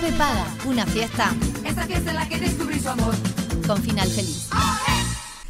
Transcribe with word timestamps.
Rompe 0.00 0.16
Paga, 0.16 0.46
una 0.64 0.86
fiesta 0.86 1.34
Esta 1.64 1.84
fiesta 1.84 2.10
en 2.10 2.16
la 2.16 2.28
que 2.28 2.38
descubrí 2.38 2.78
su 2.78 2.88
amor. 2.88 3.14
con 3.66 3.82
final 3.82 4.08
feliz. 4.08 4.48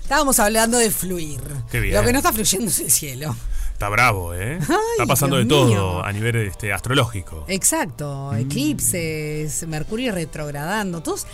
Estábamos 0.01 0.39
hablando 0.39 0.79
de 0.79 0.91
fluir. 0.91 1.39
Qué 1.71 1.81
bien. 1.81 1.95
Lo 1.95 2.03
que 2.03 2.13
no 2.15 2.19
está 2.21 2.33
fluyendo 2.33 2.69
es 2.71 2.81
el 2.81 2.91
cielo. 2.91 3.37
Está 3.75 3.91
bravo, 3.91 4.33
¿eh? 4.33 4.59
Está 4.93 5.05
pasando 5.07 5.37
Dios 5.37 5.49
de 5.49 5.55
todo 5.55 5.67
mío. 5.67 6.03
a 6.03 6.11
nivel 6.13 6.37
este, 6.37 6.73
astrológico. 6.73 7.45
Exacto. 7.47 8.31
Mm. 8.33 8.37
Eclipses, 8.39 9.69
Mercurio 9.69 10.13
retrogradando. 10.15 11.03
Todos. 11.03 11.27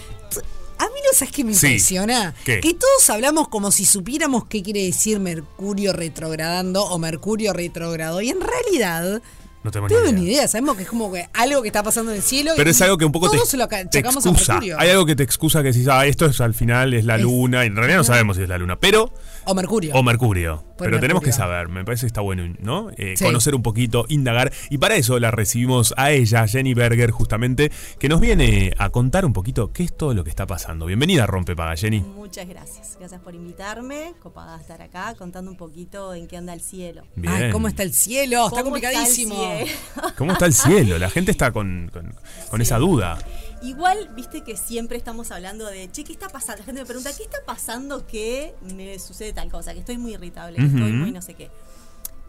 A 0.78 0.84
mí 0.86 1.00
no 1.06 1.16
sabes 1.16 1.32
qué 1.32 1.44
me 1.44 1.54
Sí. 1.54 1.66
impresiona. 1.68 2.34
¿Qué? 2.44 2.58
Que 2.58 2.74
todos 2.74 3.08
hablamos 3.10 3.46
como 3.46 3.70
si 3.70 3.84
supiéramos 3.84 4.46
qué 4.46 4.60
quiere 4.64 4.82
decir 4.82 5.20
Mercurio 5.20 5.92
retrogradando 5.92 6.82
o 6.84 6.98
Mercurio 6.98 7.52
retrogrado. 7.52 8.20
Y 8.20 8.30
en 8.30 8.40
realidad, 8.40 9.22
No 9.64 9.70
tenemos 9.70 9.90
no 9.90 9.96
tengo 9.98 10.12
ni 10.12 10.20
ni 10.20 10.26
idea. 10.26 10.36
idea. 10.40 10.48
Sabemos 10.48 10.76
que 10.76 10.82
es 10.82 10.88
como 10.88 11.10
que 11.10 11.26
algo 11.32 11.62
que 11.62 11.68
está 11.68 11.82
pasando 11.82 12.10
en 12.12 12.18
el 12.18 12.22
cielo. 12.22 12.52
Pero 12.54 12.68
y 12.68 12.72
es 12.72 12.82
algo 12.82 12.98
que 12.98 13.04
un 13.06 13.12
poco 13.12 13.30
te, 13.30 13.36
todos 13.38 13.48
se 13.48 13.56
lo 13.56 13.66
ca- 13.66 13.78
te 13.84 13.98
achacamos 13.98 14.24
a 14.26 14.28
excusa. 14.28 14.60
Hay 14.78 14.90
algo 14.90 15.06
que 15.06 15.16
te 15.16 15.22
excusa 15.22 15.62
que 15.62 15.68
decís, 15.72 15.88
ah, 15.88 16.04
esto 16.06 16.26
es 16.26 16.40
al 16.42 16.52
final 16.54 16.92
es 16.94 17.04
la 17.06 17.16
Es- 17.16 17.22
luna. 17.22 17.64
Y 17.64 17.68
en 17.68 17.76
realidad 17.76 17.96
no 17.98 18.04
sabemos 18.04 18.36
si 18.36 18.42
es 18.42 18.48
la 18.48 18.58
luna, 18.58 18.78
pero. 18.78 19.10
O 19.46 19.54
Mercurio. 19.54 19.94
O 19.94 20.02
Mercurio. 20.02 20.62
Por 20.76 20.88
pero 20.88 20.98
tenemos 21.00 21.22
que 21.22 21.30
saber, 21.32 21.68
me 21.68 21.84
parece 21.84 22.00
que 22.02 22.06
está 22.08 22.20
bueno, 22.20 22.42
¿no? 22.60 22.90
Eh, 22.96 23.14
Sí. 23.16 23.24
Conocer 23.24 23.54
un 23.54 23.62
poquito, 23.62 24.04
indagar. 24.08 24.52
Y 24.70 24.78
para 24.78 24.96
eso 24.96 25.18
la 25.20 25.30
recibimos 25.30 25.94
a 25.96 26.10
ella, 26.10 26.46
Jenny 26.48 26.74
Berger, 26.74 27.10
justamente, 27.12 27.70
que 28.00 28.08
nos 28.08 28.20
viene 28.20 28.74
a 28.78 28.90
contar 28.90 29.24
un 29.24 29.32
poquito 29.32 29.72
qué 29.72 29.84
es 29.84 29.96
todo 29.96 30.14
lo 30.14 30.24
que 30.24 30.30
está 30.30 30.46
pasando. 30.46 30.86
Bienvenida 30.86 31.24
a 31.24 31.26
Rompepaga, 31.26 31.76
Jenny. 31.76 32.00
Muchas 32.00 32.48
gracias. 32.48 32.96
Gracias 32.98 33.20
por 33.20 33.34
invitarme. 33.36 34.14
Copada 34.20 34.60
estar 34.60 34.82
acá 34.82 35.14
contando 35.16 35.50
un 35.50 35.56
poquito 35.56 36.12
en 36.12 36.26
qué 36.26 36.36
anda 36.38 36.52
el 36.52 36.60
cielo. 36.60 37.02
Bien. 37.14 37.32
Ay, 37.32 37.50
¿cómo 37.52 37.68
está 37.68 37.82
el 37.84 37.94
cielo? 37.94 38.46
Está 38.48 38.62
¿Cómo 38.64 38.76
está 38.76 38.90
el 38.90 38.94
complicadísimo. 38.96 39.53
¿Cómo 40.18 40.32
está 40.32 40.46
el 40.46 40.54
cielo? 40.54 40.98
La 40.98 41.10
gente 41.10 41.30
está 41.30 41.52
con, 41.52 41.90
con- 41.92 42.14
con 42.50 42.60
esa 42.60 42.78
duda. 42.78 43.18
Igual, 43.62 44.10
viste 44.14 44.42
que 44.44 44.56
siempre 44.56 44.96
estamos 44.98 45.30
hablando 45.30 45.66
de, 45.66 45.90
che, 45.90 46.04
¿qué 46.04 46.12
está 46.12 46.28
pasando? 46.28 46.60
La 46.60 46.64
gente 46.66 46.80
me 46.82 46.86
pregunta, 46.86 47.10
¿qué 47.16 47.22
está 47.22 47.38
pasando 47.46 48.06
que 48.06 48.54
me 48.74 48.98
sucede 48.98 49.32
tal 49.32 49.50
cosa? 49.50 49.72
Que 49.72 49.80
estoy 49.80 49.96
muy 49.98 50.12
irritable, 50.14 50.58
que 50.58 50.66
estoy 50.66 50.92
muy 50.92 51.12
no 51.12 51.22
sé 51.22 51.34
qué. 51.34 51.50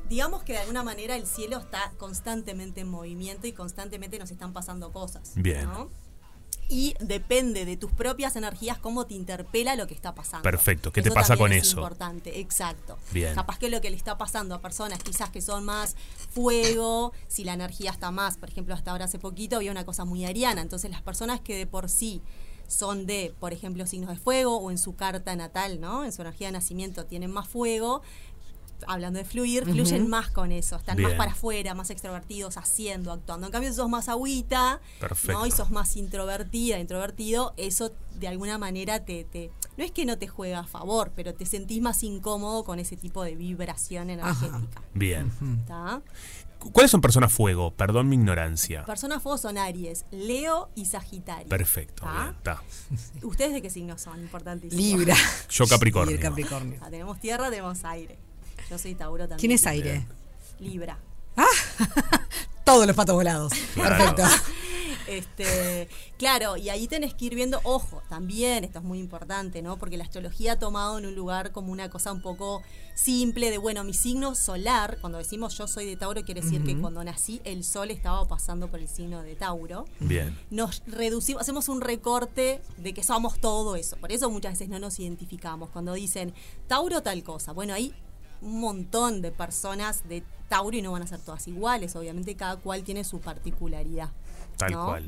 Digamos 0.07 0.43
que 0.43 0.53
de 0.53 0.59
alguna 0.59 0.83
manera 0.83 1.15
el 1.15 1.25
cielo 1.25 1.57
está 1.57 1.91
constantemente 1.97 2.81
en 2.81 2.89
movimiento 2.89 3.47
y 3.47 3.53
constantemente 3.53 4.19
nos 4.19 4.29
están 4.31 4.53
pasando 4.53 4.91
cosas. 4.91 5.31
Bien. 5.35 5.65
¿no? 5.65 5.89
Y 6.67 6.95
depende 6.99 7.66
de 7.66 7.77
tus 7.77 7.91
propias 7.91 8.35
energías 8.35 8.80
cómo 8.80 9.05
te 9.05 9.13
interpela 9.13 9.75
lo 9.75 9.88
que 9.88 9.94
está 9.94 10.16
pasando. 10.16 10.44
Perfecto. 10.44 10.91
¿Qué 10.91 11.02
te 11.02 11.11
pasa 11.11 11.38
con 11.38 11.53
es 11.53 11.67
eso? 11.67 11.77
importante, 11.77 12.39
exacto. 12.39 12.97
Bien. 13.11 13.35
Capaz 13.35 13.59
que 13.59 13.69
lo 13.69 13.81
que 13.81 13.89
le 13.89 13.95
está 13.95 14.17
pasando 14.17 14.55
a 14.55 14.61
personas 14.61 14.99
quizás 15.03 15.30
que 15.30 15.41
son 15.41 15.63
más 15.66 15.95
fuego, 16.31 17.13
si 17.27 17.44
la 17.44 17.53
energía 17.53 17.91
está 17.91 18.11
más, 18.11 18.38
por 18.38 18.49
ejemplo, 18.49 18.73
hasta 18.73 18.91
ahora 18.91 19.05
hace 19.05 19.19
poquito 19.19 19.57
había 19.57 19.72
una 19.72 19.85
cosa 19.85 20.05
muy 20.05 20.25
ariana, 20.25 20.61
entonces 20.61 20.89
las 20.89 21.02
personas 21.02 21.39
que 21.39 21.55
de 21.55 21.67
por 21.67 21.89
sí 21.89 22.22
son 22.67 23.05
de, 23.05 23.33
por 23.39 23.53
ejemplo, 23.53 23.85
signos 23.85 24.09
de 24.09 24.17
fuego 24.17 24.57
o 24.57 24.72
en 24.72 24.77
su 24.77 24.95
carta 24.95 25.35
natal, 25.35 25.79
¿no? 25.79 26.03
En 26.03 26.11
su 26.11 26.22
energía 26.22 26.47
de 26.47 26.53
nacimiento 26.53 27.05
tienen 27.05 27.31
más 27.31 27.47
fuego, 27.47 28.02
hablando 28.87 29.19
de 29.19 29.25
fluir, 29.25 29.63
fluyen 29.65 30.07
más 30.09 30.29
con 30.29 30.51
eso, 30.51 30.75
están 30.75 30.97
más 30.97 31.07
Bien. 31.11 31.17
para 31.17 31.31
afuera, 31.31 31.73
más 31.73 31.89
extrovertidos, 31.89 32.57
haciendo, 32.57 33.11
actuando. 33.11 33.47
En 33.47 33.51
cambio, 33.51 33.69
si 33.69 33.75
sos 33.75 33.89
más 33.89 34.09
agüita, 34.09 34.79
Perfecto. 34.99 35.39
¿no? 35.39 35.45
Y 35.45 35.51
sos 35.51 35.71
más 35.71 35.95
introvertida, 35.97 36.79
introvertido, 36.79 37.53
eso 37.57 37.91
de 38.15 38.27
alguna 38.27 38.57
manera 38.57 39.03
te, 39.05 39.23
te- 39.25 39.51
no 39.77 39.83
es 39.83 39.91
que 39.91 40.05
no 40.05 40.17
te 40.17 40.27
juega 40.27 40.59
a 40.59 40.67
favor, 40.67 41.11
pero 41.15 41.33
te 41.33 41.45
sentís 41.45 41.81
más 41.81 42.01
incómodo 42.03 42.63
con 42.63 42.79
ese 42.79 42.95
tipo 42.97 43.23
de 43.23 43.35
vibración 43.35 44.09
energética. 44.09 44.81
Bien. 44.93 45.31
¿Está? 45.59 46.01
¿Cuáles 46.71 46.89
son 46.89 47.01
personas 47.01 47.31
fuego? 47.31 47.71
Perdón 47.75 48.09
mi 48.09 48.15
ignorancia. 48.15 48.85
Personas 48.85 49.21
fuego 49.21 49.37
son 49.37 49.57
Aries, 49.57 50.05
Leo 50.09 50.69
y 50.73 50.85
Sagitario. 50.85 51.47
Perfecto. 51.47 52.05
¿Está? 52.05 52.61
bien. 52.89 53.23
¿Ustedes 53.23 53.53
de 53.53 53.61
qué 53.61 53.69
signos 53.69 54.01
son? 54.01 54.19
Importantísimo. 54.21 54.81
Libra. 54.81 55.15
Yo 55.49 55.67
Capricornio. 55.69 56.11
Y 56.13 56.17
el 56.17 56.23
Capricornio. 56.23 56.79
Ah, 56.81 56.89
tenemos 56.89 57.19
tierra, 57.19 57.49
tenemos 57.51 57.83
aire. 57.85 58.17
Yo 58.69 58.77
soy 58.77 58.95
Tauro 58.95 59.23
también. 59.27 59.39
¿Quién 59.39 59.51
es 59.51 59.65
aire? 59.67 60.05
Libra. 60.59 60.97
Todos 62.63 62.87
los 62.87 62.95
patos 62.95 63.15
volados. 63.15 63.53
Claro. 63.73 64.15
Perfecto. 64.15 64.23
Este, 65.07 65.87
claro, 66.17 66.57
y 66.57 66.69
ahí 66.69 66.87
tenés 66.87 67.13
que 67.13 67.25
ir 67.25 67.35
viendo, 67.35 67.59
ojo, 67.63 68.01
también, 68.09 68.63
esto 68.63 68.79
es 68.79 68.85
muy 68.85 68.99
importante, 68.99 69.61
¿no? 69.61 69.77
Porque 69.77 69.97
la 69.97 70.03
astrología 70.03 70.53
ha 70.53 70.59
tomado 70.59 70.97
en 70.97 71.05
un 71.05 71.15
lugar 71.15 71.51
como 71.51 71.71
una 71.71 71.89
cosa 71.89 72.11
un 72.11 72.21
poco 72.21 72.63
simple 72.95 73.51
de, 73.51 73.57
bueno, 73.57 73.83
mi 73.83 73.93
signo 73.93 74.35
solar, 74.35 74.97
cuando 75.01 75.17
decimos 75.17 75.57
yo 75.57 75.67
soy 75.67 75.85
de 75.85 75.95
Tauro, 75.95 76.23
quiere 76.23 76.41
decir 76.41 76.63
que 76.63 76.79
cuando 76.79 77.03
nací 77.03 77.41
el 77.43 77.63
sol 77.63 77.91
estaba 77.91 78.27
pasando 78.27 78.69
por 78.69 78.79
el 78.79 78.87
signo 78.87 79.21
de 79.21 79.35
Tauro. 79.35 79.85
Bien. 79.99 80.37
Nos 80.49 80.81
reducimos, 80.87 81.41
hacemos 81.41 81.69
un 81.69 81.81
recorte 81.81 82.61
de 82.77 82.93
que 82.93 83.03
somos 83.03 83.39
todo 83.39 83.75
eso. 83.75 83.97
Por 83.97 84.11
eso 84.11 84.29
muchas 84.29 84.53
veces 84.53 84.69
no 84.69 84.79
nos 84.79 84.99
identificamos. 84.99 85.69
Cuando 85.69 85.93
dicen 85.93 86.33
Tauro 86.67 87.01
tal 87.01 87.23
cosa, 87.23 87.51
bueno, 87.51 87.73
hay 87.73 87.93
un 88.45 88.59
montón 88.61 89.22
de 89.22 89.31
personas 89.31 90.07
de 90.07 90.23
Tauro 90.47 90.78
y 90.78 90.81
no 90.81 90.91
van 90.91 91.01
a 91.01 91.07
ser 91.07 91.19
todas 91.19 91.47
iguales. 91.47 91.95
Obviamente 91.95 92.35
cada 92.35 92.57
cual 92.57 92.83
tiene 92.83 93.03
su 93.03 93.19
particularidad. 93.19 94.09
Tal 94.57 94.72
¿no? 94.72 94.85
cual. 94.85 95.06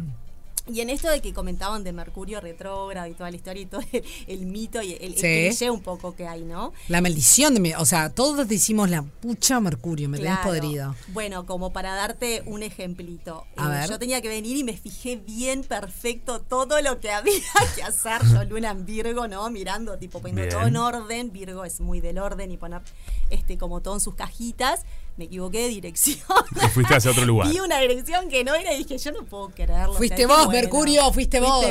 Y 0.67 0.81
en 0.81 0.89
esto 0.89 1.09
de 1.09 1.21
que 1.21 1.33
comentaban 1.33 1.83
de 1.83 1.93
Mercurio 1.93 2.41
retrógrado 2.41 3.07
y 3.07 3.13
toda 3.13 3.29
la 3.29 3.35
historia 3.37 3.61
y 3.61 3.65
todo 3.65 3.81
el, 3.91 4.03
el 4.27 4.45
mito 4.45 4.81
y 4.81 4.93
el, 4.93 5.13
Sí. 5.15 5.21
cliché 5.21 5.69
un 5.71 5.81
poco 5.81 6.15
que 6.15 6.27
hay, 6.27 6.43
¿no? 6.43 6.73
La 6.89 7.01
maldición 7.01 7.53
de 7.53 7.59
mi. 7.59 7.73
O 7.73 7.85
sea, 7.85 8.09
todos 8.09 8.47
decimos 8.47 8.89
la 8.89 9.01
pucha 9.01 9.59
Mercurio, 9.59 10.09
me 10.09 10.17
tenés 10.17 10.33
Claro. 10.39 10.49
podrido. 10.49 10.95
Bueno, 11.09 11.45
como 11.45 11.71
para 11.71 11.93
darte 11.95 12.43
un 12.45 12.63
ejemplito. 12.63 13.45
A 13.55 13.65
eh, 13.67 13.69
ver. 13.79 13.89
Yo 13.89 13.99
tenía 13.99 14.21
que 14.21 14.27
venir 14.29 14.57
y 14.57 14.63
me 14.63 14.75
fijé 14.77 15.15
bien 15.15 15.63
perfecto 15.63 16.41
todo 16.41 16.81
lo 16.81 16.99
que 16.99 17.11
había 17.11 17.33
que 17.75 17.83
hacer. 17.83 18.21
Yo, 18.33 18.43
Luna 18.43 18.71
en 18.71 18.85
Virgo, 18.85 19.27
¿no? 19.27 19.49
Mirando, 19.49 19.97
tipo, 19.97 20.19
poniendo 20.19 20.41
Bien. 20.43 20.49
todo 20.53 20.67
en 20.67 20.77
orden. 20.77 21.31
Virgo 21.31 21.63
es 21.65 21.79
muy 21.79 22.01
del 22.01 22.17
orden 22.19 22.51
y 22.51 22.57
poner 22.57 22.81
este 23.29 23.57
como 23.57 23.81
todo 23.81 23.95
en 23.95 23.99
sus 24.01 24.15
cajitas. 24.15 24.81
Me 25.17 25.25
equivoqué 25.25 25.63
de 25.63 25.69
dirección. 25.69 26.19
Te 26.59 26.69
fuiste 26.69 26.95
hacia 26.95 27.11
otro 27.11 27.25
lugar. 27.25 27.49
Vi 27.51 27.59
una 27.59 27.79
dirección 27.79 28.29
que 28.29 28.43
no 28.43 28.53
era 28.53 28.73
y 28.73 28.79
dije, 28.83 28.97
yo 28.97 29.11
no 29.11 29.25
puedo 29.25 29.49
creerlo. 29.49 29.93
Fuiste 29.93 30.25
vos, 30.25 30.45
bueno. 30.45 30.61
Mercurio, 30.61 31.11
fuiste 31.11 31.39
vos. 31.39 31.65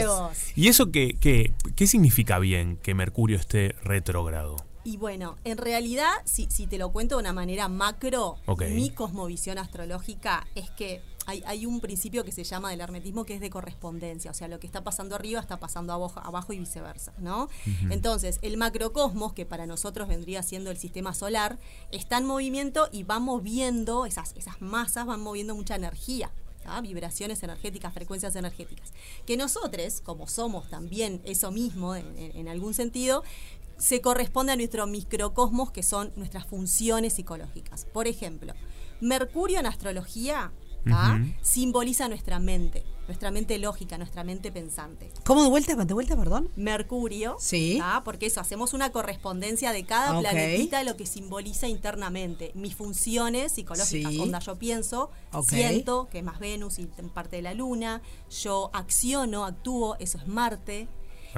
¿Y 0.56 0.68
eso 0.68 0.90
qué, 0.90 1.16
qué, 1.20 1.54
qué 1.74 1.86
significa 1.86 2.38
bien 2.38 2.76
que 2.82 2.94
Mercurio 2.94 3.38
esté 3.38 3.74
retrógrado? 3.82 4.56
Y 4.82 4.98
bueno, 4.98 5.36
en 5.44 5.58
realidad, 5.58 6.12
si, 6.24 6.46
si 6.48 6.66
te 6.68 6.78
lo 6.78 6.92
cuento 6.92 7.16
de 7.16 7.22
una 7.22 7.32
manera 7.32 7.68
macro, 7.68 8.36
mi 8.70 8.90
cosmovisión 8.90 9.58
astrológica 9.58 10.46
es 10.54 10.70
que 10.70 11.02
hay, 11.26 11.42
hay 11.46 11.66
un 11.66 11.80
principio 11.80 12.24
que 12.24 12.32
se 12.32 12.44
llama 12.44 12.70
del 12.70 12.80
hermetismo 12.80 13.24
que 13.24 13.34
es 13.34 13.40
de 13.40 13.50
correspondencia, 13.50 14.30
o 14.30 14.34
sea, 14.34 14.48
lo 14.48 14.58
que 14.60 14.66
está 14.66 14.82
pasando 14.84 15.14
arriba 15.16 15.40
está 15.40 15.58
pasando 15.58 15.92
abajo, 15.92 16.20
abajo 16.20 16.52
y 16.52 16.58
viceversa, 16.58 17.12
¿no? 17.18 17.48
Entonces, 17.90 18.38
el 18.42 18.56
macrocosmos, 18.56 19.32
que 19.32 19.44
para 19.44 19.66
nosotros 19.66 20.08
vendría 20.08 20.42
siendo 20.42 20.70
el 20.70 20.76
sistema 20.78 21.12
solar, 21.14 21.58
está 21.90 22.18
en 22.18 22.26
movimiento 22.26 22.88
y 22.92 23.02
va 23.02 23.18
moviendo, 23.18 24.06
esas, 24.06 24.32
esas 24.36 24.60
masas 24.60 25.06
van 25.06 25.20
moviendo 25.20 25.54
mucha 25.54 25.74
energía. 25.76 26.30
¿tá? 26.62 26.80
vibraciones 26.80 27.40
energéticas, 27.44 27.94
frecuencias 27.94 28.34
energéticas. 28.34 28.92
Que 29.24 29.36
nosotros, 29.36 30.00
como 30.00 30.26
somos 30.26 30.68
también 30.68 31.22
eso 31.24 31.52
mismo 31.52 31.94
en, 31.94 32.18
en- 32.18 32.36
en 32.36 32.48
algún 32.48 32.74
sentido, 32.74 33.22
se 33.78 34.00
corresponde 34.00 34.50
a 34.52 34.56
nuestro 34.56 34.84
microcosmos, 34.88 35.70
que 35.70 35.84
son 35.84 36.12
nuestras 36.16 36.44
funciones 36.46 37.12
psicológicas. 37.12 37.84
Por 37.84 38.08
ejemplo, 38.08 38.52
Mercurio 39.00 39.60
en 39.60 39.66
astrología 39.66 40.50
simboliza 41.42 42.08
nuestra 42.08 42.38
mente, 42.38 42.84
nuestra 43.06 43.30
mente 43.30 43.58
lógica, 43.58 43.98
nuestra 43.98 44.24
mente 44.24 44.50
pensante. 44.52 45.10
¿Cómo 45.24 45.42
de 45.42 45.48
vuelta? 45.48 45.74
¿De 45.74 45.94
vuelta, 45.94 46.16
perdón? 46.16 46.50
Mercurio, 46.56 47.36
Sí. 47.38 47.76
¿tá? 47.78 48.02
porque 48.04 48.26
eso, 48.26 48.40
hacemos 48.40 48.74
una 48.74 48.90
correspondencia 48.90 49.72
de 49.72 49.84
cada 49.84 50.18
planetita, 50.18 50.82
lo 50.84 50.96
que 50.96 51.06
simboliza 51.06 51.68
internamente 51.68 52.52
mis 52.54 52.74
funciones 52.74 53.52
psicológicas. 53.52 54.12
Sí. 54.12 54.20
Onda, 54.20 54.38
yo 54.40 54.56
pienso, 54.58 55.10
siento, 55.48 56.08
que 56.10 56.18
es 56.18 56.24
más 56.24 56.38
Venus 56.38 56.78
y 56.78 56.86
parte 56.86 57.36
de 57.36 57.42
la 57.42 57.54
Luna, 57.54 58.02
yo 58.42 58.70
acciono, 58.72 59.44
actúo, 59.44 59.96
eso 59.98 60.18
es 60.18 60.26
Marte. 60.26 60.88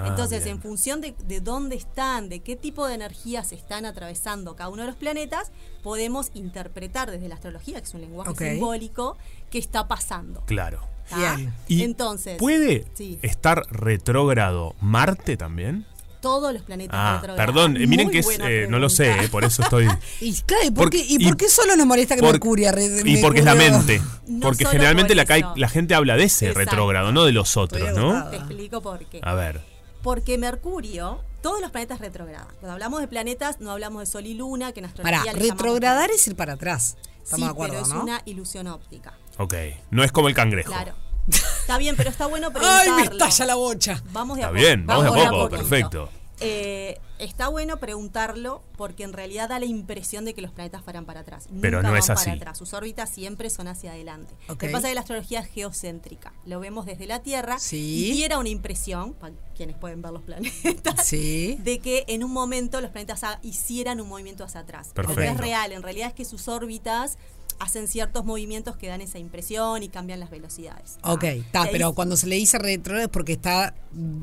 Ah, 0.05 0.09
Entonces, 0.09 0.45
bien. 0.45 0.57
en 0.57 0.63
función 0.63 1.01
de, 1.01 1.15
de 1.27 1.41
dónde 1.41 1.77
están, 1.77 2.29
de 2.29 2.41
qué 2.41 2.57
tipo 2.57 2.87
de 2.87 2.95
energías 2.95 3.53
están 3.53 3.85
atravesando 3.87 4.55
cada 4.57 4.71
uno 4.71 4.83
de 4.83 4.89
los 4.89 4.97
planetas, 4.97 5.51
podemos 5.83 6.31
interpretar 6.35 7.11
desde 7.11 7.29
la 7.29 7.35
astrología, 7.35 7.81
que 7.81 7.87
es 7.87 7.95
un 7.95 8.01
lenguaje 8.03 8.33
simbólico, 8.53 9.17
qué 9.51 9.59
está 9.59 9.89
pasando. 9.89 10.43
Claro. 10.47 10.81
Bien. 11.17 11.53
Y 11.69 11.83
Entonces, 11.85 12.37
¿Puede 12.39 12.85
sí. 12.95 13.19
estar 13.23 13.63
retrógrado 13.71 14.75
Marte 14.81 15.37
también? 15.37 15.87
todos 16.21 16.53
los 16.53 16.63
planetas 16.63 16.97
Ah, 16.99 17.19
retrógrados. 17.23 17.55
perdón, 17.55 17.77
eh, 17.77 17.87
miren 17.87 18.07
Muy 18.07 18.13
que 18.13 18.19
es, 18.19 18.29
eh, 18.41 18.67
no 18.69 18.81
lo 18.81 18.89
sé, 18.89 19.09
eh, 19.09 19.29
por 19.29 19.45
eso 19.45 19.63
estoy... 19.63 19.87
Y 20.21 20.35
claro, 20.43 20.65
¿y 20.67 20.71
por, 20.73 20.77
Por- 20.87 20.91
qué, 20.91 20.99
y 20.99 21.15
y- 21.17 21.25
por 21.25 21.37
qué 21.37 21.49
solo 21.49 21.77
nos 21.77 21.87
molesta 21.87 22.17
que 22.17 22.23
por- 22.23 22.33
Mercurio 22.33 22.73
y 23.05 23.19
porque 23.19 23.39
es 23.39 23.45
la 23.45 23.55
mente. 23.55 24.03
No 24.27 24.41
porque 24.49 24.65
solo 24.65 24.73
generalmente 24.73 25.15
por 25.15 25.29
la, 25.39 25.53
la 25.55 25.69
gente 25.69 25.95
habla 25.95 26.17
de 26.17 26.25
ese 26.25 26.53
retrógrado, 26.53 27.13
no 27.13 27.25
de 27.25 27.31
los 27.31 27.57
otros, 27.57 27.97
¿no? 27.97 28.29
Te 28.31 28.37
explico 28.37 28.83
por 28.83 28.99
qué. 29.07 29.21
A 29.23 29.35
ver. 29.35 29.61
Porque 30.03 30.39
Mercurio, 30.39 31.21
todos 31.43 31.61
los 31.61 31.71
planetas 31.71 31.99
retrogradan. 32.01 32.49
Cuando 32.61 32.73
hablamos 32.73 33.01
de 33.01 33.09
planetas, 33.09 33.61
no 33.61 33.71
hablamos 33.73 34.01
de 34.01 34.07
Sol 34.07 34.27
y 34.27 34.35
Luna, 34.35 34.73
que 34.73 34.81
en 34.81 34.87
astrología 34.87 35.25
llamamos 35.25 35.49
retrogradar 35.51 36.11
es 36.11 36.27
ir 36.27 36.37
para 36.37 36.55
atrás. 36.55 36.97
Sí, 37.03 37.09
Estamos 37.25 37.49
de 37.49 37.53
acuerdo, 37.53 37.75
pero 37.75 37.87
es 37.87 37.93
¿no? 37.93 38.03
una 38.03 38.23
ilusión 38.25 38.67
óptica. 38.69 39.13
Ok. 39.39 39.55
No 39.91 40.03
es 40.05 40.13
como 40.13 40.29
el 40.29 40.35
cangrejo. 40.35 40.73
Claro. 40.73 40.95
Está 41.29 41.77
bien, 41.77 41.95
pero 41.97 42.09
está 42.11 42.27
bueno 42.27 42.51
preguntarlo. 42.51 42.95
¡Ay, 42.97 43.03
me 43.09 43.13
estalla 43.13 43.45
la 43.47 43.55
bocha! 43.57 44.03
Vamos 44.13 44.37
de 44.39 44.43
Está 44.43 44.49
a 44.49 44.53
poco. 44.53 44.61
bien, 44.65 44.87
vamos 44.87 45.15
de 45.15 45.23
a 45.27 45.31
poco, 45.31 45.49
perfecto. 45.51 46.09
Eh, 46.41 46.99
está 47.19 47.49
bueno 47.49 47.79
preguntarlo 47.79 48.63
porque 48.77 49.03
en 49.05 49.13
realidad 49.13 49.49
da 49.49 49.59
la 49.59 49.65
impresión 49.67 50.25
de 50.25 50.35
que 50.35 50.43
los 50.43 50.53
planetas 50.53 50.83
fueran 50.83 51.05
para 51.05 51.21
atrás. 51.21 51.49
Pero 51.61 51.79
Nunca 51.79 51.89
no 51.89 51.93
van 51.93 51.99
es 51.99 52.11
así. 52.11 52.25
para 52.27 52.37
atrás. 52.37 52.59
Sus 52.59 52.73
órbitas 52.75 53.11
siempre 53.11 53.51
son 53.51 53.69
hacia 53.69 53.93
adelante. 53.93 54.35
Lo 54.49 54.57
que 54.59 54.69
pasa 54.69 54.87
es 54.89 54.91
que 54.93 54.95
la 54.95 55.01
astrología 55.01 55.41
es 55.41 55.49
geocéntrica. 55.49 56.33
Lo 56.47 56.61
vemos 56.61 56.87
desde 56.87 57.07
la 57.07 57.23
Tierra 57.23 57.59
Sí. 57.59 58.09
y 58.09 58.13
diera 58.13 58.39
una 58.39 58.49
impresión, 58.49 59.15
para 59.15 59.35
quienes 59.57 59.77
pueden 59.77 60.03
ver 60.03 60.13
los 60.13 60.23
planetas, 60.23 61.07
Sí. 61.07 61.59
de 61.63 61.81
que 61.81 62.05
en 62.09 62.25
un 62.25 62.31
momento 62.33 62.81
los 62.81 62.91
planetas 62.91 63.23
hicieran 63.43 64.01
un 64.01 64.09
movimiento 64.09 64.45
hacia 64.45 64.61
atrás. 64.61 64.91
Pero 64.95 65.09
Perfecto. 65.09 65.33
es 65.35 65.39
real. 65.41 65.73
En 65.73 65.83
realidad 65.83 66.09
es 66.09 66.15
que 66.15 66.25
sus 66.25 66.49
órbitas 66.49 67.19
hacen 67.59 67.89
ciertos 67.89 68.25
movimientos 68.25 68.77
que 68.77 68.87
dan 68.87 69.01
esa 69.01 69.19
impresión 69.19 69.83
y 69.83 69.89
cambian 69.89 70.21
las 70.21 70.31
velocidades. 70.31 70.97
Ok, 71.03 71.25
está, 71.25 71.63
Y 71.63 71.67
ahí 71.67 71.69
pero 71.73 71.93
cuando 71.93 72.17
se 72.17 72.29
le 72.29 72.37
dice 72.37 72.57
retro 72.59 72.99
es 73.01 73.09
porque 73.09 73.33
está 73.33 73.75
mm, 73.91 74.23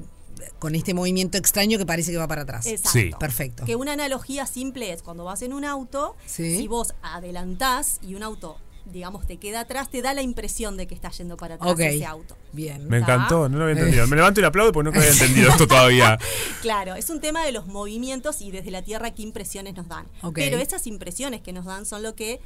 con 0.60 0.76
este 0.76 0.94
movimiento 0.94 1.38
extraño 1.38 1.78
que 1.78 1.86
parece 1.86 2.12
que 2.12 2.18
va 2.18 2.28
para 2.28 2.42
atrás. 2.44 2.66
Exacto. 2.66 2.90
Sí. 3.00 3.12
Perfecto. 3.20 3.66
Que 3.66 3.76
una 3.76 3.94
analogía 3.94 4.46
simple 4.46 4.92
es 4.92 5.02
cuando 5.02 5.24
vas 5.26 5.42
en 5.42 5.54
un 5.54 5.66
auto, 5.66 6.16
Sí. 6.26 6.58
si 6.58 6.68
vos 6.68 6.94
adelantás 7.02 8.00
y 8.02 8.16
un 8.16 8.24
auto, 8.24 8.58
digamos, 8.86 9.26
te 9.26 9.38
queda 9.38 9.62
atrás, 9.62 9.90
te 9.90 10.02
da 10.02 10.14
la 10.14 10.22
impresión 10.22 10.78
de 10.78 10.86
que 10.88 10.94
está 10.94 11.10
yendo 11.10 11.38
para 11.38 11.56
atrás 11.56 11.72
Ok. 11.74 11.80
ese 11.80 12.06
auto. 12.06 12.38
Bien. 12.54 12.88
Me 12.88 12.98
encantó, 13.00 13.50
no 13.50 13.58
lo 13.58 13.64
había 13.64 13.78
entendido. 13.78 14.06
Me 14.08 14.16
levanto 14.16 14.40
y 14.40 14.42
le 14.42 14.48
aplaudo 14.48 14.72
porque 14.72 14.86
nunca 14.86 15.00
había 15.00 15.12
entendido 15.12 15.50
esto 15.50 15.68
todavía. 15.68 16.20
Claro, 16.62 16.96
es 16.96 17.10
un 17.10 17.20
tema 17.22 17.46
de 17.46 17.52
los 17.52 17.68
movimientos 17.68 18.42
y 18.42 18.52
desde 18.52 18.72
la 18.72 18.82
Tierra 18.84 19.14
qué 19.14 19.22
impresiones 19.24 19.76
nos 19.76 19.88
dan. 19.88 20.08
Pero 20.34 20.58
esas 20.58 20.88
impresiones 20.88 21.42
que 21.42 21.54
nos 21.54 21.66
dan 21.66 21.86
son 21.86 22.02
lo 22.04 22.16
que 22.16 22.40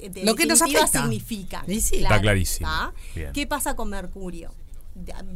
de 0.00 0.24
Lo 0.24 0.34
que 0.34 0.46
nos 0.46 0.62
afecta. 0.62 0.86
significan. 1.02 1.70
Y 1.70 1.80
sí. 1.80 1.96
Está 1.96 2.20
clarísimo. 2.20 2.68
¿Qué 3.34 3.46
pasa 3.46 3.76
con 3.76 3.90
Mercurio? 3.90 4.54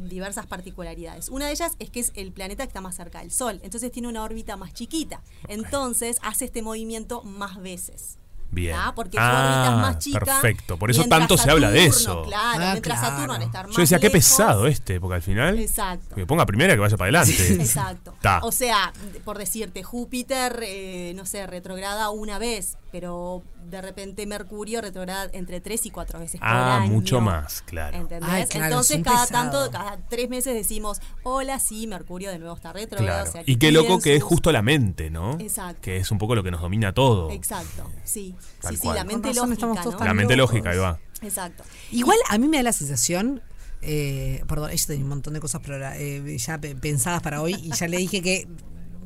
Diversas 0.09 0.47
particularidades. 0.47 1.29
Una 1.29 1.47
de 1.47 1.53
ellas 1.53 1.73
es 1.79 1.91
que 1.91 2.01
es 2.01 2.13
el 2.15 2.33
planeta 2.33 2.65
que 2.65 2.69
está 2.69 2.81
más 2.81 2.95
cerca 2.97 3.21
del 3.21 3.31
Sol, 3.31 3.61
entonces 3.63 3.93
tiene 3.93 4.09
una 4.09 4.23
órbita 4.23 4.57
más 4.57 4.73
chiquita. 4.73 5.21
Entonces 5.49 6.19
hace 6.23 6.47
este 6.47 6.63
movimiento 6.63 7.23
más 7.23 7.61
veces. 7.61 8.17
Bien. 8.53 8.75
Porque 8.97 9.17
su 9.17 9.23
Ah, 9.23 9.45
órbita 9.45 9.67
es 9.77 9.81
más 9.81 9.99
chica. 10.05 10.19
perfecto. 10.41 10.77
Por 10.77 10.91
eso 10.91 11.05
tanto 11.05 11.37
se 11.39 11.49
habla 11.51 11.71
de 11.71 11.85
eso. 11.85 12.23
Claro, 12.25 12.59
Ah, 12.65 12.71
mientras 12.73 12.99
claro. 12.99 13.15
Saturno 13.15 13.35
al 13.35 13.43
estar 13.43 13.67
más 13.69 13.77
Yo 13.77 13.81
decía, 13.83 14.01
qué 14.01 14.11
pesado 14.11 14.67
este, 14.67 14.99
porque 14.99 15.15
al 15.15 15.23
final. 15.23 15.57
Exacto. 15.61 16.17
Que 16.17 16.27
ponga 16.27 16.45
primera 16.47 16.73
y 16.73 16.77
que 16.77 16.81
vaya 16.81 16.97
para 16.97 17.21
adelante. 17.21 17.55
Exacto. 17.55 18.15
Ta. 18.21 18.41
O 18.43 18.51
sea, 18.51 18.93
por 19.25 19.39
decirte, 19.39 19.85
Júpiter, 19.85 20.59
eh, 20.65 21.13
no 21.15 21.27
sé, 21.27 21.47
retrograda 21.47 22.11
una 22.11 22.41
vez, 22.41 22.77
pero 22.91 23.45
de 23.69 23.81
repente 23.83 24.27
Mercurio 24.27 24.81
retrograda 24.81 25.29
entre 25.33 25.61
tres 25.61 25.87
y 25.87 25.91
cuatro 25.91 26.19
veces 26.19 26.41
por 26.41 26.49
Ah, 26.49 26.79
año. 26.83 26.93
mucho 26.93 27.21
más, 27.21 27.63
claro. 27.63 27.97
¿Entendés? 27.97 28.29
Ay, 28.31 28.45
claro, 28.47 28.67
Entonces, 28.67 29.01
cada 29.05 29.27
tanto, 29.27 29.71
cada 29.71 29.99
tres 30.09 30.29
meses 30.29 30.55
decimos, 30.55 31.01
hola, 31.23 31.59
sí, 31.61 31.87
Mercurio 31.87 32.31
de 32.31 32.39
nuevo 32.39 32.55
está 32.57 32.73
retrogrado. 32.73 33.25
Claro. 33.25 33.29
o 33.29 33.33
sea, 33.33 33.45
que 33.45 33.51
y 33.53 33.57
qué 33.57 33.71
loco 33.73 34.01
que 34.01 34.17
es 34.17 34.23
justo 34.23 34.51
la 34.53 34.63
mente, 34.63 35.11
¿no? 35.11 35.39
Exacto. 35.39 35.81
Que 35.83 35.99
es 35.99 36.11
un 36.11 36.19
poco 36.19 36.35
lo 36.35 36.43
que 36.43 36.51
nos 36.51 36.61
domina 36.61 36.93
todo. 36.93 37.31
Exacto, 37.31 37.91
sí. 38.05 38.35
Tal 38.61 38.75
sí, 38.77 38.83
sí, 38.83 38.89
la 38.95 39.05
mente 39.05 39.33
lógica, 39.35 39.67
La 40.05 40.15
mente 40.15 40.37
locos. 40.37 40.53
lógica, 40.55 40.71
ahí 40.71 40.79
va. 40.79 40.99
Exacto. 41.23 41.63
Igual 41.93 42.19
a 42.29 42.39
mí 42.39 42.49
me 42.49 42.57
da 42.57 42.63
la 42.65 42.73
sensación, 42.73 43.43
eh, 43.83 44.43
perdón, 44.49 44.71
yo 44.73 44.87
tenía 44.87 45.03
un 45.05 45.09
montón 45.11 45.35
de 45.35 45.41
cosas 45.41 45.61
pero, 45.65 45.77
eh, 45.95 46.37
ya 46.39 46.59
pe- 46.59 46.75
pensadas 46.75 47.23
para 47.23 47.41
hoy 47.43 47.55
y 47.63 47.71
ya 47.73 47.89
le 47.89 47.99
dije 47.99 48.21
que 48.23 48.49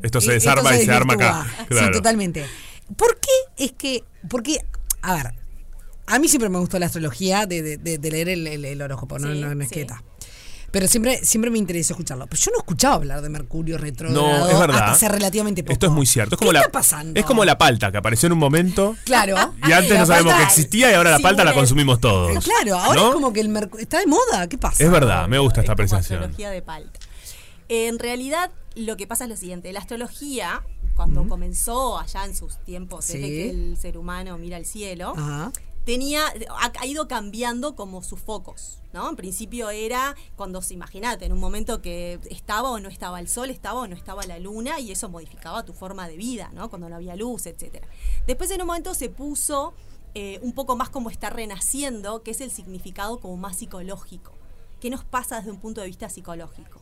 Esto 0.03 0.21
se 0.21 0.31
eh, 0.31 0.35
desarma 0.35 0.77
y 0.77 0.85
se 0.85 0.93
arma 0.93 1.15
acá. 1.15 1.47
Claro. 1.69 1.87
Sí, 1.87 1.93
totalmente. 1.93 2.45
¿Por 2.97 3.19
qué 3.19 3.31
es 3.65 3.73
que, 3.73 4.05
porque, 4.29 4.59
a 5.03 5.15
ver, 5.15 5.35
a 6.07 6.19
mí 6.19 6.29
siempre 6.29 6.49
me 6.49 6.59
gustó 6.59 6.79
la 6.79 6.87
astrología 6.87 7.47
de, 7.47 7.63
de- 7.63 7.77
de- 7.79 7.99
de 7.99 8.11
leer 8.11 8.29
el, 8.29 8.47
el- 8.47 8.65
el 8.65 8.83
horóscopo, 8.83 9.19
no, 9.19 9.33
Sí, 9.33 9.41
no, 9.41 9.55
no 9.55 9.63
es 9.63 9.69
sí. 9.69 9.75
que 9.75 9.81
está. 9.83 10.03
Pero 10.71 10.89
siempre, 10.89 11.25
siempre 11.25 11.53
me 11.53 11.59
interesó 11.59 11.93
escucharlo. 11.93 12.27
Pero 12.27 12.43
yo 12.43 12.51
no 12.51 12.59
escuchaba 12.59 12.97
hablar 12.97 13.23
de 13.23 13.29
Mercurio 13.29 13.79
retrógrado 13.79 14.27
No, 14.27 14.49
es 14.49 14.59
verdad. 14.59 14.77
hasta 14.81 14.93
hace 14.93 15.09
relativamente 15.09 15.63
poco. 15.63 15.73
Esto 15.73 15.87
es 15.87 15.93
muy 15.93 16.05
cierto. 16.05 16.35
Es 16.35 16.39
como 16.41 16.51
¿Qué 16.51 16.55
la, 16.55 16.61
está 16.63 16.73
pasando? 16.73 17.21
Es 17.21 17.25
como 17.25 17.45
la 17.45 17.57
palta 17.57 17.93
que 17.93 17.99
apareció 17.99 18.27
en 18.27 18.33
un 18.33 18.41
momento 18.41 18.97
Claro. 19.05 19.37
y 19.69 19.71
antes 19.71 19.93
La 19.93 20.01
no 20.01 20.07
sabemos 20.07 20.35
que 20.35 20.43
existía 20.43 20.91
y 20.91 20.95
ahora 20.95 21.13
la 21.13 21.19
Sí, 21.19 21.23
palta 21.23 21.45
la 21.45 21.55
consumimos 21.55 22.01
todos. 22.01 22.43
Claro, 22.45 22.77
ahora 22.77 23.01
¿No? 23.01 23.09
es 23.11 23.15
como 23.15 23.33
que 23.33 23.39
el 23.39 23.51
Mercurio 23.51 23.85
está 23.85 24.01
de 24.01 24.07
moda. 24.09 24.49
¿Qué 24.49 24.59
pasa? 24.59 24.83
Es 24.83 24.91
verdad, 24.91 25.29
me 25.29 25.39
gusta 25.39 25.61
esta 25.61 25.73
Es 25.73 25.75
apreciación. 25.75 26.19
astrología 26.19 26.51
de 26.51 26.61
palta. 26.63 26.99
En 27.69 28.01
realidad, 28.01 28.51
lo 28.75 28.97
que 28.97 29.07
pasa 29.07 29.25
es 29.25 29.31
lo 29.31 29.37
siguiente: 29.37 29.73
la 29.73 29.79
astrología, 29.79 30.61
cuando 30.95 31.27
comenzó 31.29 31.99
allá 31.99 32.25
en 32.25 32.35
sus 32.35 32.57
tiempos, 32.65 33.07
desde 33.09 33.21
Sí. 33.23 33.29
que 33.29 33.51
el 33.51 33.77
ser 33.77 33.99
humano 33.99 34.39
mira 34.39 34.57
el 34.57 34.65
cielo, 34.67 35.15
Ajá. 35.17 35.53
tenía, 35.85 36.27
ha, 36.51 36.73
ha 36.81 36.87
ido 36.87 37.09
cambiando 37.09 37.75
como 37.77 38.03
sus 38.03 38.21
focos. 38.21 38.79
¿no? 38.93 39.11
En 39.11 39.17
principio 39.17 39.71
era 39.71 40.15
cuando 40.37 40.63
se 40.63 40.73
imagínate, 40.75 41.25
en 41.25 41.33
un 41.33 41.41
momento 41.41 41.83
que 41.83 42.21
estaba 42.31 42.71
o 42.71 42.79
no 42.79 42.89
estaba 42.89 43.19
el 43.19 43.27
sol, 43.29 43.51
estaba 43.51 43.81
o 43.81 43.87
no 43.89 43.97
estaba 43.97 44.23
la 44.25 44.39
luna, 44.39 44.79
y 44.79 44.93
eso 44.93 45.09
modificaba 45.09 45.65
tu 45.65 45.73
forma 45.73 46.07
de 46.07 46.17
vida, 46.17 46.51
¿no? 46.55 46.71
Cuando 46.71 46.89
no 46.89 46.95
había 46.95 47.17
luz, 47.17 47.47
etcétera. 47.47 47.89
Después 48.29 48.53
en 48.53 48.61
un 48.61 48.69
momento 48.69 48.95
se 48.95 49.09
puso 49.09 49.75
eh, 50.15 50.39
un 50.43 50.53
poco 50.53 50.77
más 50.77 50.91
como 50.91 51.11
está 51.11 51.29
renaciendo, 51.29 52.23
que 52.23 52.31
es 52.31 52.41
el 52.41 52.53
significado 52.53 53.19
como 53.19 53.37
más 53.37 53.57
psicológico. 53.57 54.31
¿Qué 54.81 54.91
nos 54.91 55.03
pasa 55.03 55.39
desde 55.39 55.51
un 55.51 55.59
punto 55.59 55.81
de 55.81 55.89
vista 55.89 56.09
psicológico? 56.09 56.81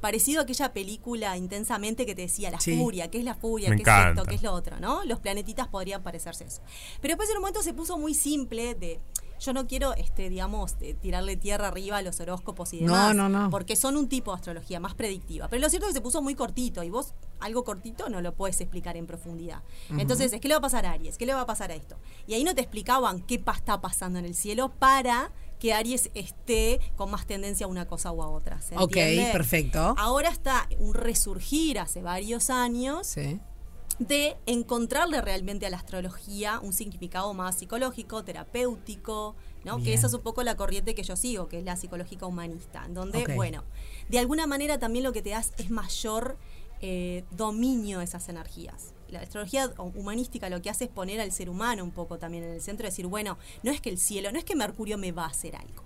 Parecido 0.00 0.40
a 0.40 0.42
aquella 0.44 0.72
película 0.72 1.36
intensamente 1.36 2.06
que 2.06 2.14
te 2.14 2.22
decía 2.22 2.50
la 2.50 2.60
Sí. 2.60 2.76
furia, 2.78 3.10
¿qué 3.10 3.18
es 3.18 3.24
la 3.24 3.34
furia? 3.34 3.70
Me 3.70 3.76
¿Qué 3.76 3.82
es 3.82 3.88
esto? 4.08 4.24
¿Qué 4.24 4.34
es 4.34 4.42
lo 4.42 4.52
otro? 4.52 4.78
¿no? 4.80 5.04
Los 5.04 5.20
planetitas 5.20 5.68
podrían 5.68 6.02
parecerse 6.02 6.44
eso. 6.44 6.62
Pero 7.00 7.12
después 7.12 7.30
en 7.30 7.36
un 7.36 7.42
momento 7.42 7.62
se 7.62 7.72
puso 7.74 7.98
muy 7.98 8.14
simple 8.14 8.74
de 8.74 9.00
yo 9.40 9.52
no 9.52 9.68
quiero, 9.68 9.94
este, 9.94 10.28
digamos, 10.30 10.74
tirarle 11.00 11.36
tierra 11.36 11.68
arriba 11.68 11.98
a 11.98 12.02
los 12.02 12.18
horóscopos 12.18 12.72
y 12.72 12.80
No, 12.80 12.92
demás. 12.94 13.14
no, 13.14 13.28
no. 13.28 13.50
Porque 13.50 13.76
son 13.76 13.96
un 13.96 14.08
tipo 14.08 14.32
de 14.32 14.36
astrología 14.38 14.80
más 14.80 14.96
predictiva. 14.96 15.46
Pero 15.46 15.62
lo 15.62 15.68
cierto 15.70 15.86
es 15.86 15.92
que 15.92 15.98
se 15.98 16.00
puso 16.00 16.20
muy 16.22 16.34
cortito 16.34 16.82
y 16.82 16.90
vos 16.90 17.14
algo 17.38 17.62
cortito 17.62 18.08
no 18.08 18.20
lo 18.20 18.34
puedes 18.34 18.60
explicar 18.60 18.96
en 18.96 19.06
profundidad. 19.06 19.62
Entonces, 19.90 20.32
¿qué 20.40 20.48
le 20.48 20.54
va 20.54 20.58
a 20.58 20.62
pasar 20.62 20.86
a 20.86 20.90
Aries? 20.90 21.18
¿Qué 21.18 21.24
le 21.24 21.34
va 21.34 21.42
a 21.42 21.46
pasar 21.46 21.70
a 21.70 21.76
esto? 21.76 21.96
Y 22.26 22.34
ahí 22.34 22.42
no 22.42 22.52
te 22.56 22.62
explicaban 22.62 23.20
qué 23.22 23.36
está 23.36 23.80
pasando 23.80 24.18
en 24.18 24.24
el 24.24 24.34
cielo 24.34 24.70
para 24.70 25.30
que 25.58 25.72
Aries 25.72 26.10
esté 26.14 26.80
con 26.96 27.10
más 27.10 27.26
tendencia 27.26 27.66
a 27.66 27.68
una 27.68 27.86
cosa 27.86 28.12
u 28.12 28.22
a 28.22 28.28
otra. 28.28 28.60
¿se 28.60 28.76
Ok, 28.76 28.96
entiende? 28.96 29.32
perfecto. 29.32 29.94
Ahora 29.98 30.28
está 30.30 30.68
un 30.78 30.94
resurgir 30.94 31.78
hace 31.78 32.02
varios 32.02 32.50
años 32.50 33.06
Sí. 33.06 33.40
de 33.98 34.36
encontrarle 34.46 35.20
realmente 35.20 35.66
a 35.66 35.70
la 35.70 35.76
astrología 35.78 36.60
un 36.60 36.72
significado 36.72 37.34
más 37.34 37.56
psicológico, 37.58 38.22
terapéutico, 38.22 39.34
¿no? 39.64 39.82
Que 39.82 39.92
esa 39.94 40.06
es 40.06 40.14
un 40.14 40.20
poco 40.22 40.44
la 40.44 40.56
corriente 40.56 40.94
que 40.94 41.02
yo 41.02 41.16
sigo, 41.16 41.48
que 41.48 41.58
es 41.58 41.64
la 41.64 41.74
psicológica 41.76 42.24
humanista, 42.26 42.84
en 42.86 42.94
donde, 42.94 43.24
bueno, 43.34 43.64
de 44.08 44.18
alguna 44.20 44.46
manera 44.46 44.78
también 44.78 45.02
lo 45.04 45.12
que 45.12 45.20
te 45.22 45.30
das 45.30 45.52
es 45.58 45.70
mayor 45.70 46.38
eh, 46.80 47.24
dominio 47.32 47.98
de 47.98 48.04
esas 48.04 48.28
energías. 48.28 48.94
La 49.08 49.20
astrología 49.20 49.72
humanística 49.94 50.50
lo 50.50 50.60
que 50.60 50.70
hace 50.70 50.84
es 50.84 50.90
poner 50.90 51.20
al 51.20 51.32
ser 51.32 51.48
humano 51.50 51.82
un 51.82 51.90
poco 51.92 52.18
también 52.18 52.44
en 52.44 52.50
el 52.52 52.60
centro, 52.60 52.86
decir, 52.86 53.06
bueno, 53.06 53.38
no 53.62 53.70
es 53.70 53.80
que 53.80 53.88
el 53.90 53.98
cielo, 53.98 54.30
no 54.32 54.38
es 54.38 54.44
que 54.44 54.54
Mercurio 54.56 54.98
me 54.98 55.12
va 55.12 55.24
a 55.24 55.28
hacer 55.28 55.56
algo. 55.56 55.82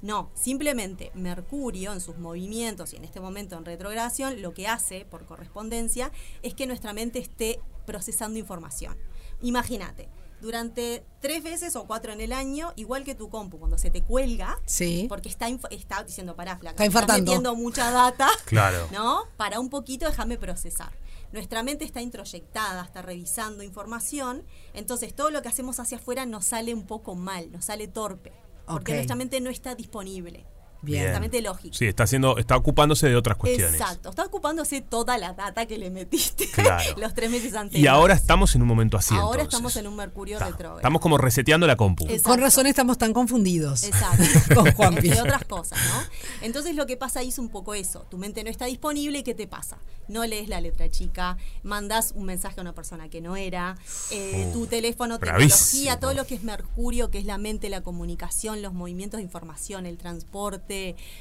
No, 0.00 0.30
simplemente 0.34 1.10
Mercurio 1.14 1.92
en 1.92 2.00
sus 2.00 2.18
movimientos 2.18 2.92
y 2.92 2.96
en 2.96 3.04
este 3.04 3.20
momento 3.20 3.56
en 3.58 3.64
retrogradación 3.64 4.40
lo 4.42 4.54
que 4.54 4.68
hace 4.68 5.04
por 5.04 5.26
correspondencia 5.26 6.12
es 6.42 6.54
que 6.54 6.66
nuestra 6.66 6.92
mente 6.92 7.18
esté 7.18 7.60
procesando 7.84 8.38
información. 8.38 8.96
Imagínate, 9.42 10.08
durante 10.40 11.04
tres 11.20 11.42
veces 11.42 11.74
o 11.74 11.84
cuatro 11.86 12.12
en 12.12 12.20
el 12.20 12.32
año, 12.32 12.72
igual 12.76 13.02
que 13.02 13.16
tu 13.16 13.28
compu, 13.28 13.58
cuando 13.58 13.76
se 13.76 13.90
te 13.90 14.02
cuelga, 14.02 14.60
Sí. 14.66 15.06
porque 15.08 15.28
está, 15.28 15.48
está 15.70 16.04
diciendo, 16.04 16.36
pará, 16.36 16.56
flaca, 16.58 16.74
Está 16.74 16.86
infartando. 16.86 17.24
metiendo 17.24 17.54
mucha 17.56 17.90
data, 17.90 18.28
Claro. 18.44 18.86
¿no? 18.92 19.24
Para 19.36 19.58
un 19.58 19.68
poquito 19.68 20.06
déjame 20.06 20.38
procesar. 20.38 20.92
Nuestra 21.32 21.62
mente 21.62 21.84
está 21.84 22.00
introyectada, 22.00 22.82
está 22.82 23.02
revisando 23.02 23.62
información, 23.62 24.44
entonces 24.72 25.14
todo 25.14 25.30
lo 25.30 25.42
que 25.42 25.48
hacemos 25.48 25.78
hacia 25.78 25.98
afuera 25.98 26.24
nos 26.24 26.46
sale 26.46 26.72
un 26.74 26.86
poco 26.86 27.14
mal, 27.14 27.52
nos 27.52 27.66
sale 27.66 27.86
torpe, 27.86 28.32
porque 28.66 28.94
nuestra 28.94 29.16
mente 29.16 29.40
no 29.40 29.50
está 29.50 29.74
disponible. 29.74 30.46
Bien. 30.80 31.00
Nuestra 31.02 31.20
mente 31.20 31.42
lógica. 31.42 31.76
Sí, 31.76 31.86
está 31.86 32.04
haciendo, 32.04 32.38
está 32.38 32.56
ocupándose 32.56 33.08
de 33.08 33.16
otras 33.16 33.36
cuestiones. 33.36 33.80
Exacto, 33.80 34.10
está 34.10 34.24
ocupándose 34.24 34.80
toda 34.80 35.18
la 35.18 35.32
data 35.32 35.66
que 35.66 35.76
le 35.76 35.90
metiste 35.90 36.48
Claro. 36.52 36.84
los 36.98 37.14
tres 37.14 37.30
meses 37.30 37.54
antes. 37.54 37.78
Y 37.80 37.86
ahora 37.88 38.14
estamos 38.14 38.54
en 38.54 38.62
un 38.62 38.68
momento 38.68 38.96
así. 38.96 39.14
Ahora 39.14 39.42
entonces. 39.42 39.54
estamos 39.54 39.76
en 39.76 39.86
un 39.88 39.96
Mercurio 39.96 40.36
Está. 40.36 40.46
retrógrado. 40.50 40.78
Estamos 40.78 41.00
como 41.02 41.18
reseteando 41.18 41.66
la 41.66 41.76
compu. 41.76 42.04
Exacto. 42.04 42.28
Con 42.30 42.40
razón 42.40 42.66
estamos 42.66 42.96
tan 42.98 43.12
confundidos. 43.12 43.82
Exacto. 43.84 44.24
Con 44.54 44.72
Juanpi. 44.72 45.08
Entre 45.08 45.20
otras 45.20 45.44
cosas, 45.44 45.78
¿no? 45.88 46.02
Entonces 46.46 46.76
lo 46.76 46.86
que 46.86 46.96
pasa 46.96 47.20
ahí 47.20 47.28
es 47.28 47.38
un 47.38 47.48
poco 47.48 47.74
eso. 47.74 48.06
Tu 48.10 48.16
mente 48.18 48.44
no 48.44 48.50
está 48.50 48.66
disponible 48.66 49.18
y 49.18 49.22
¿qué 49.24 49.34
te 49.34 49.46
pasa? 49.48 49.78
No 50.06 50.24
lees 50.24 50.48
la 50.48 50.60
letra 50.60 50.88
chica, 50.90 51.36
mandas 51.62 52.12
un 52.14 52.24
mensaje 52.24 52.60
a 52.60 52.62
una 52.62 52.72
persona 52.74 53.08
que 53.10 53.20
no 53.20 53.36
era, 53.36 53.76
eh, 54.10 54.46
Uh, 54.48 54.52
tu 54.52 54.66
teléfono, 54.66 55.18
bravísimo. 55.18 55.56
tecnología, 55.58 56.00
todo 56.00 56.14
lo 56.14 56.26
que 56.26 56.34
es 56.36 56.42
Mercurio, 56.44 57.10
que 57.10 57.18
es 57.18 57.24
la 57.26 57.36
mente, 57.36 57.68
la 57.68 57.82
comunicación, 57.82 58.62
los 58.62 58.72
movimientos 58.72 59.18
de 59.18 59.24
información, 59.24 59.84
el 59.84 59.98
transporte, 59.98 60.67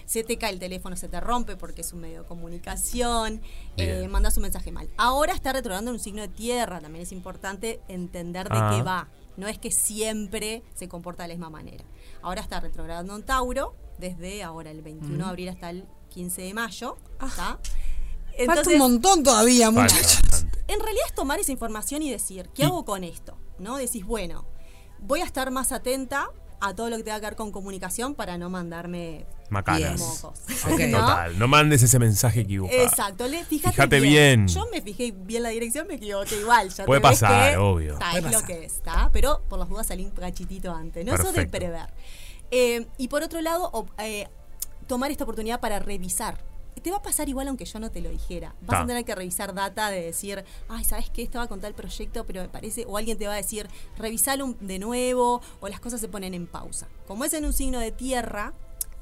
se 0.05 0.23
te 0.23 0.37
cae 0.37 0.51
el 0.53 0.59
teléfono, 0.59 0.95
se 0.95 1.07
te 1.07 1.19
rompe 1.19 1.55
porque 1.55 1.81
es 1.81 1.93
un 1.93 2.01
medio 2.01 2.21
de 2.23 2.27
comunicación, 2.27 3.41
eh, 3.77 4.07
mandas 4.09 4.37
un 4.37 4.43
mensaje 4.43 4.71
mal. 4.71 4.89
Ahora 4.97 5.33
está 5.33 5.53
retrogradando 5.53 5.91
en 5.91 5.95
un 5.97 6.03
signo 6.03 6.21
de 6.21 6.27
tierra, 6.27 6.79
también 6.81 7.03
es 7.03 7.11
importante 7.11 7.79
entender 7.87 8.49
de 8.49 8.57
Ah. 8.57 8.73
qué 8.75 8.83
va. 8.83 9.07
No 9.37 9.47
es 9.47 9.57
que 9.59 9.69
siempre 9.71 10.63
se 10.73 10.87
comporta 10.87 11.23
de 11.23 11.29
la 11.29 11.33
misma 11.35 11.49
manera. 11.49 11.83
Ahora 12.21 12.41
está 12.41 12.59
retrogradando 12.59 13.15
en 13.15 13.23
Tauro, 13.23 13.75
desde 13.99 14.41
ahora 14.43 14.71
el 14.71 14.81
21 14.81 15.23
de 15.25 15.29
abril 15.29 15.49
hasta 15.49 15.69
el 15.69 15.85
15 16.09 16.41
de 16.41 16.53
mayo. 16.53 16.97
Ah. 17.19 17.57
un 18.39 18.77
montón 18.77 19.23
todavía, 19.23 19.71
muchachos. 19.71 20.19
en 20.67 20.79
realidad 20.79 21.03
es 21.07 21.15
tomar 21.15 21.39
esa 21.39 21.51
información 21.51 22.01
y 22.01 22.11
decir, 22.11 22.49
¿qué 22.53 22.63
Y- 22.63 22.65
hago 22.65 22.83
con 22.85 23.03
esto? 23.03 23.37
¿No? 23.59 23.77
Decís, 23.77 24.05
bueno, 24.05 24.45
voy 24.99 25.21
a 25.21 25.25
estar 25.25 25.49
más 25.51 25.71
atenta 25.71 26.29
a 26.59 26.73
todo 26.73 26.89
lo 26.89 26.97
que 26.97 27.03
tenga 27.03 27.19
que 27.19 27.25
ver 27.27 27.35
con 27.35 27.51
comunicación 27.51 28.15
para 28.15 28.37
no 28.37 28.49
mandarme 28.49 29.25
Macanas. 29.49 29.99
mocos. 29.99 30.39
Ok. 30.71 30.79
¿no? 30.89 30.99
Total, 30.99 31.37
no 31.39 31.47
mandes 31.47 31.83
ese 31.83 31.99
mensaje 31.99 32.41
equivocado. 32.41 32.79
Exacto, 32.81 33.27
le, 33.27 33.45
fíjate, 33.45 33.75
Fíjate 33.75 33.99
bien. 33.99 34.47
Yo 34.47 34.67
me 34.71 34.81
fijé 34.81 35.11
bien 35.15 35.43
la 35.43 35.49
dirección, 35.49 35.87
me 35.87 35.95
equivoqué 35.95 36.39
igual. 36.39 36.69
Ya 36.69 36.85
Puede 36.85 37.01
te 37.01 37.07
ves 37.07 37.19
pasar, 37.19 37.51
que, 37.51 37.57
obvio. 37.57 37.93
está, 37.93 38.11
Puede 38.11 38.25
es 38.27 38.33
lo 38.33 38.43
que 38.43 38.65
es, 38.65 38.73
¿está? 38.73 39.09
Pero 39.13 39.41
por 39.47 39.59
las 39.59 39.69
dudas 39.69 39.87
salí 39.87 40.05
un 40.05 40.11
cachitito 40.11 40.73
antes, 40.73 41.05
¿no? 41.05 41.13
Eso 41.13 41.27
de 41.31 41.33
Perfecto. 41.45 41.57
prever. 41.57 41.87
Eh, 42.51 42.87
y 42.97 43.07
por 43.07 43.23
otro 43.23 43.41
lado, 43.41 43.85
eh, 43.99 44.27
tomar 44.87 45.11
esta 45.11 45.23
oportunidad 45.25 45.59
para 45.59 45.79
revisar. 45.79 46.37
Te 46.81 46.91
va 46.91 46.97
a 46.97 47.01
pasar 47.01 47.27
igual 47.29 47.47
aunque 47.47 47.65
yo 47.65 47.79
no 47.79 47.91
te 47.91 48.01
lo 48.01 48.09
dijera. 48.09 48.55
Vas 48.61 48.81
a 48.81 48.87
tener 48.87 49.03
que 49.03 49.15
revisar 49.15 49.53
data 49.53 49.89
de 49.89 50.01
decir, 50.01 50.43
ay, 50.69 50.83
¿sabes 50.83 51.09
qué? 51.09 51.23
Estaba 51.23 51.47
con 51.47 51.59
tal 51.59 51.73
proyecto, 51.73 52.25
pero 52.25 52.41
me 52.41 52.49
parece, 52.49 52.85
o 52.87 52.97
alguien 52.97 53.17
te 53.17 53.27
va 53.27 53.33
a 53.33 53.37
decir, 53.37 53.67
revisalo 53.97 54.55
de 54.59 54.79
nuevo, 54.79 55.41
o 55.59 55.67
las 55.67 55.79
cosas 55.79 55.99
se 55.99 56.07
ponen 56.07 56.33
en 56.33 56.47
pausa. 56.47 56.87
Como 57.07 57.25
es 57.25 57.33
en 57.33 57.45
un 57.45 57.53
signo 57.53 57.79
de 57.79 57.91
tierra, 57.91 58.53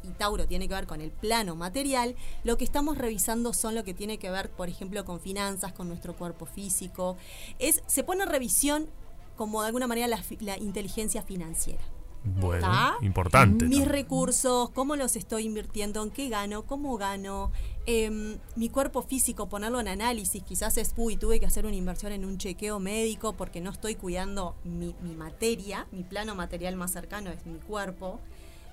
y 0.04 0.10
Tauro 0.10 0.48
tiene 0.48 0.68
que 0.68 0.76
ver 0.76 0.88
con 0.88 1.02
el 1.02 1.12
plano 1.12 1.56
material, 1.56 2.16
lo 2.44 2.58
que 2.58 2.64
estamos 2.64 2.98
revisando 2.98 3.54
son 3.54 3.76
lo 3.76 3.84
que 3.84 3.94
tiene 3.94 4.20
que 4.20 4.30
ver, 4.30 4.52
por 4.52 4.70
ejemplo, 4.70 5.04
con 5.04 5.20
finanzas, 5.20 5.74
con 5.74 5.88
nuestro 5.88 6.16
cuerpo 6.16 6.46
físico. 6.46 7.18
Es, 7.60 7.82
se 7.88 8.04
pone 8.04 8.24
en 8.24 8.30
revisión 8.30 8.90
como 9.36 9.62
de 9.62 9.68
alguna 9.68 9.88
manera 9.88 10.08
la, 10.08 10.22
la 10.42 10.58
inteligencia 10.58 11.24
financiera. 11.24 11.84
Bueno, 12.26 12.68
importante. 13.02 13.66
Mis 13.66 13.88
recursos, 13.88 14.70
cómo 14.72 14.96
los 14.96 15.16
estoy 15.16 15.46
invirtiendo, 15.46 16.02
en 16.04 16.10
qué 16.12 16.28
gano, 16.30 16.64
cómo 16.64 16.98
gano, 16.98 17.52
em, 17.86 18.38
mi 18.56 18.70
cuerpo 18.70 19.02
físico, 19.04 19.48
ponerlo 19.48 19.80
en 19.80 19.88
análisis. 19.88 20.42
Quizás 20.44 20.78
es, 20.78 20.94
uy, 20.98 21.18
tuve 21.18 21.40
que 21.40 21.46
hacer 21.46 21.66
una 21.66 21.76
inversión 21.76 22.12
en 22.14 22.26
un 22.26 22.38
chequeo 22.38 22.80
médico 22.80 23.34
porque 23.34 23.62
no 23.62 23.70
estoy 23.70 23.96
cuidando 23.96 24.56
mi, 24.64 24.96
mi 25.02 25.16
materia, 25.16 25.88
mi 25.92 26.04
plano 26.04 26.34
material 26.36 26.76
más 26.76 26.92
cercano 26.92 27.30
es 27.30 27.46
mi 27.46 27.60
cuerpo. 27.60 28.20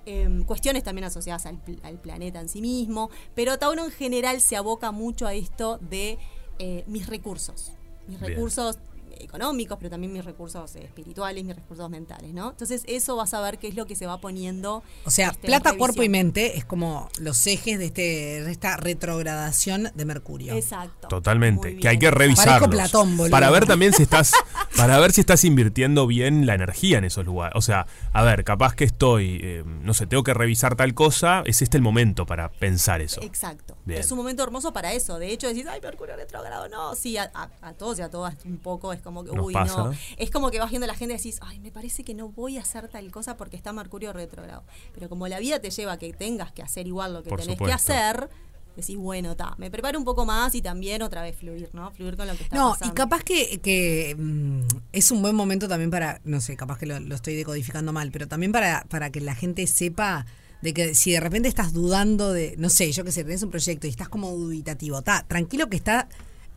Em, 0.06 0.42
cuestiones 0.44 0.82
también 0.82 1.04
asociadas 1.04 1.46
al, 1.46 1.58
pl- 1.58 1.78
al 1.84 1.96
planeta 1.98 2.40
en 2.40 2.48
sí 2.48 2.60
mismo, 2.60 3.08
pero 3.36 3.58
Tauro 3.58 3.84
en 3.84 3.92
general 3.92 4.40
se 4.40 4.56
aboca 4.56 4.90
mucho 4.90 5.28
a 5.28 5.34
esto 5.34 5.78
de 5.78 6.18
eh, 6.58 6.82
mis 6.88 7.06
recursos, 7.06 7.70
mis 8.08 8.18
Bien. 8.18 8.32
recursos 8.32 8.78
económicos, 9.22 9.78
pero 9.78 9.90
también 9.90 10.12
mis 10.12 10.24
recursos 10.24 10.74
espirituales, 10.76 11.44
mis 11.44 11.56
recursos 11.56 11.88
mentales, 11.90 12.32
¿no? 12.34 12.50
Entonces 12.50 12.82
eso 12.86 13.16
vas 13.16 13.32
a 13.34 13.40
ver 13.40 13.58
qué 13.58 13.68
es 13.68 13.74
lo 13.76 13.86
que 13.86 13.96
se 13.96 14.06
va 14.06 14.18
poniendo. 14.20 14.82
O 15.04 15.10
sea, 15.10 15.28
este, 15.30 15.46
plata, 15.48 15.76
cuerpo 15.76 16.02
y 16.02 16.08
mente 16.08 16.56
es 16.58 16.64
como 16.64 17.08
los 17.18 17.46
ejes 17.46 17.78
de, 17.78 17.86
este, 17.86 18.02
de 18.42 18.50
esta 18.50 18.76
retrogradación 18.76 19.90
de 19.94 20.04
Mercurio. 20.04 20.54
Exacto. 20.54 21.08
Totalmente, 21.08 21.76
que 21.76 21.88
hay 21.88 21.98
que 21.98 22.10
revisarlos. 22.10 22.70
Platón, 22.70 23.16
boludo. 23.16 23.30
para 23.30 23.50
ver 23.50 23.66
también 23.66 23.92
si 23.92 24.02
estás 24.02 24.32
para 24.76 24.98
ver 24.98 25.12
si 25.12 25.20
estás 25.20 25.44
invirtiendo 25.44 26.06
bien 26.06 26.46
la 26.46 26.54
energía 26.54 26.98
en 26.98 27.04
esos 27.04 27.24
lugares. 27.24 27.54
O 27.56 27.62
sea, 27.62 27.86
a 28.12 28.22
ver, 28.22 28.44
capaz 28.44 28.74
que 28.74 28.84
estoy, 28.84 29.38
eh, 29.42 29.64
no 29.66 29.94
sé, 29.94 30.06
tengo 30.06 30.22
que 30.22 30.34
revisar 30.34 30.74
tal 30.76 30.94
cosa, 30.94 31.42
es 31.46 31.62
este 31.62 31.76
el 31.76 31.82
momento 31.82 32.26
para 32.26 32.50
pensar 32.50 33.00
eso. 33.00 33.20
Exacto. 33.22 33.76
Bien. 33.84 34.00
Es 34.00 34.10
un 34.10 34.18
momento 34.18 34.42
hermoso 34.42 34.72
para 34.72 34.92
eso. 34.92 35.18
De 35.18 35.30
hecho, 35.32 35.46
decís, 35.48 35.66
ay, 35.68 35.80
Mercurio 35.82 36.16
retrógrado. 36.16 36.68
No, 36.68 36.94
sí, 36.94 37.16
a, 37.16 37.30
a- 37.34 37.50
a 37.60 37.72
todos 37.74 37.98
y 37.98 38.02
a 38.02 38.10
todas 38.10 38.34
un 38.44 38.58
poco 38.58 38.92
es 38.92 39.00
como 39.00 39.11
que, 39.24 39.32
Nos 39.32 39.46
uy, 39.46 39.52
pasa. 39.52 39.76
no. 39.84 39.94
Es 40.16 40.30
como 40.30 40.50
que 40.50 40.58
vas 40.58 40.70
viendo 40.70 40.84
a 40.84 40.88
la 40.88 40.94
gente 40.94 41.14
y 41.14 41.16
decís, 41.18 41.38
ay, 41.42 41.60
me 41.60 41.70
parece 41.70 42.02
que 42.04 42.14
no 42.14 42.28
voy 42.30 42.56
a 42.58 42.62
hacer 42.62 42.88
tal 42.88 43.10
cosa 43.10 43.36
porque 43.36 43.56
está 43.56 43.72
Mercurio 43.72 44.12
retrógrado. 44.12 44.64
Pero 44.94 45.08
como 45.08 45.28
la 45.28 45.38
vida 45.38 45.60
te 45.60 45.70
lleva 45.70 45.92
a 45.92 45.98
que 45.98 46.12
tengas 46.12 46.52
que 46.52 46.62
hacer 46.62 46.86
igual 46.86 47.12
lo 47.12 47.22
que 47.22 47.28
Por 47.30 47.40
tenés 47.40 47.54
supuesto. 47.54 47.66
que 47.68 47.72
hacer, 47.92 48.28
decís, 48.76 48.96
bueno, 48.96 49.32
está, 49.32 49.54
me 49.58 49.70
preparo 49.70 49.98
un 49.98 50.04
poco 50.06 50.24
más 50.24 50.54
y 50.54 50.62
también 50.62 51.02
otra 51.02 51.20
vez 51.22 51.36
fluir, 51.36 51.68
¿no? 51.74 51.90
Fluir 51.90 52.16
con 52.16 52.26
lo 52.26 52.34
que 52.34 52.44
está 52.44 52.56
No, 52.56 52.70
pasando. 52.70 52.92
y 52.92 52.96
capaz 52.96 53.22
que, 53.22 53.60
que, 53.60 54.16
mm, 54.18 54.60
es 54.92 55.10
un 55.10 55.20
buen 55.20 55.34
momento 55.36 55.68
también 55.68 55.90
para, 55.90 56.20
no 56.24 56.40
sé, 56.40 56.56
capaz 56.56 56.78
que 56.78 56.86
lo, 56.86 56.98
lo 56.98 57.14
estoy 57.14 57.34
decodificando 57.34 57.92
mal, 57.92 58.10
pero 58.10 58.26
también 58.28 58.50
para, 58.50 58.84
para 58.88 59.10
que 59.10 59.20
la 59.20 59.34
gente 59.34 59.66
sepa 59.66 60.24
de 60.62 60.72
que 60.72 60.94
si 60.94 61.10
de 61.10 61.18
repente 61.20 61.48
estás 61.48 61.72
dudando 61.72 62.32
de, 62.32 62.54
no 62.56 62.70
sé, 62.70 62.92
yo 62.92 63.02
qué 63.04 63.10
sé, 63.10 63.24
tenés 63.24 63.42
un 63.42 63.50
proyecto 63.50 63.88
y 63.88 63.90
estás 63.90 64.08
como 64.08 64.30
dubitativo, 64.30 65.00
está 65.00 65.24
tranquilo 65.26 65.68
que 65.68 65.76
está, 65.76 66.08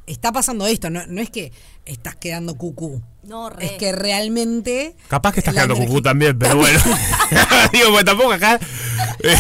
está 0.08 0.32
pasando 0.32 0.68
esto, 0.68 0.90
no, 0.90 1.06
no 1.08 1.22
es 1.22 1.30
que 1.30 1.52
estás 1.86 2.16
quedando 2.16 2.56
cucú, 2.56 3.02
No, 3.24 3.50
re. 3.50 3.66
es 3.66 3.72
que 3.74 3.92
realmente... 3.92 4.96
Capaz 5.08 5.34
que 5.34 5.40
estás 5.42 5.54
quedando 5.54 5.74
energía- 5.76 5.90
cucú 5.90 6.02
también, 6.02 6.38
pero 6.38 6.56
bueno. 6.58 6.80
Digo, 7.72 7.92
pues 7.92 8.06
tampoco 8.06 8.32
acá. 8.34 8.60
eh, 9.24 9.36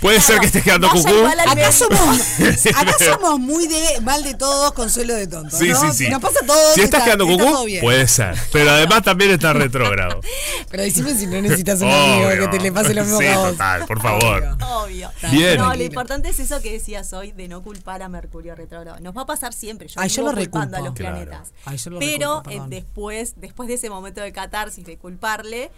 puede 0.00 0.20
ser 0.20 0.40
que 0.40 0.46
estés 0.46 0.62
quedando 0.62 0.88
cucú. 0.90 1.08
Acá 1.46 1.72
somos, 1.72 2.20
acá 2.76 2.94
somos 2.98 3.38
muy 3.40 3.66
de 3.66 4.00
mal 4.02 4.22
de 4.22 4.34
todos, 4.34 4.72
consuelo 4.72 5.14
de 5.14 5.26
tontos. 5.26 5.58
Sí, 5.58 5.68
¿no? 5.68 5.80
sí, 5.80 6.04
sí. 6.04 6.08
Nos 6.10 6.20
pasa 6.20 6.40
todo. 6.46 6.74
Si 6.74 6.80
estás 6.82 7.02
quedando 7.04 7.24
está 7.24 7.36
cucú, 7.38 7.52
todo 7.52 7.64
bien. 7.64 7.80
puede 7.82 8.06
ser. 8.08 8.34
Pero 8.52 8.70
además 8.70 9.02
también 9.02 9.30
está 9.30 9.52
retrógrado. 9.52 10.20
Pero 10.70 10.82
decime 10.82 11.14
si 11.14 11.26
no 11.26 11.40
necesitas 11.40 11.80
un 11.80 11.90
amigo 11.90 12.28
Obvio. 12.28 12.50
que 12.50 12.58
te 12.58 12.62
le 12.62 12.72
pase 12.72 12.94
lo 12.94 13.02
mismo 13.02 13.18
Sí, 13.18 13.24
que 13.24 13.32
a 13.32 13.38
vos. 13.38 13.50
total, 13.52 13.86
por 13.86 14.00
favor. 14.02 14.42
Obvio. 14.44 14.66
Obvio. 14.84 15.10
Bien. 15.30 15.58
No, 15.58 15.74
lo 15.74 15.82
importante 15.82 16.28
es 16.28 16.38
eso 16.38 16.60
que 16.60 16.72
decías 16.72 17.12
hoy 17.12 17.32
de 17.32 17.48
no 17.48 17.62
culpar 17.62 18.02
a 18.02 18.08
Mercurio 18.08 18.54
retrógrado. 18.54 19.00
Nos 19.00 19.16
va 19.16 19.22
a 19.22 19.26
pasar 19.26 19.52
siempre. 19.52 19.88
Yo 19.88 20.00
Ay, 20.00 20.08
yo 20.08 20.22
lo 20.22 20.34
culpando 20.34 20.76
a 20.76 20.80
los 20.80 20.94
Claro. 20.94 21.16
planetas. 21.16 21.52
Ay, 21.64 21.76
yo 21.78 21.90
lo 21.90 21.98
Pero 21.98 22.42
reculpo, 22.44 22.64
eh, 22.64 22.68
después, 22.68 23.34
después 23.36 23.68
de 23.68 23.74
ese 23.74 23.90
momento 23.90 24.20
de 24.20 24.32
catarsis, 24.32 24.84
de 24.84 24.96
culparle, 24.96 25.70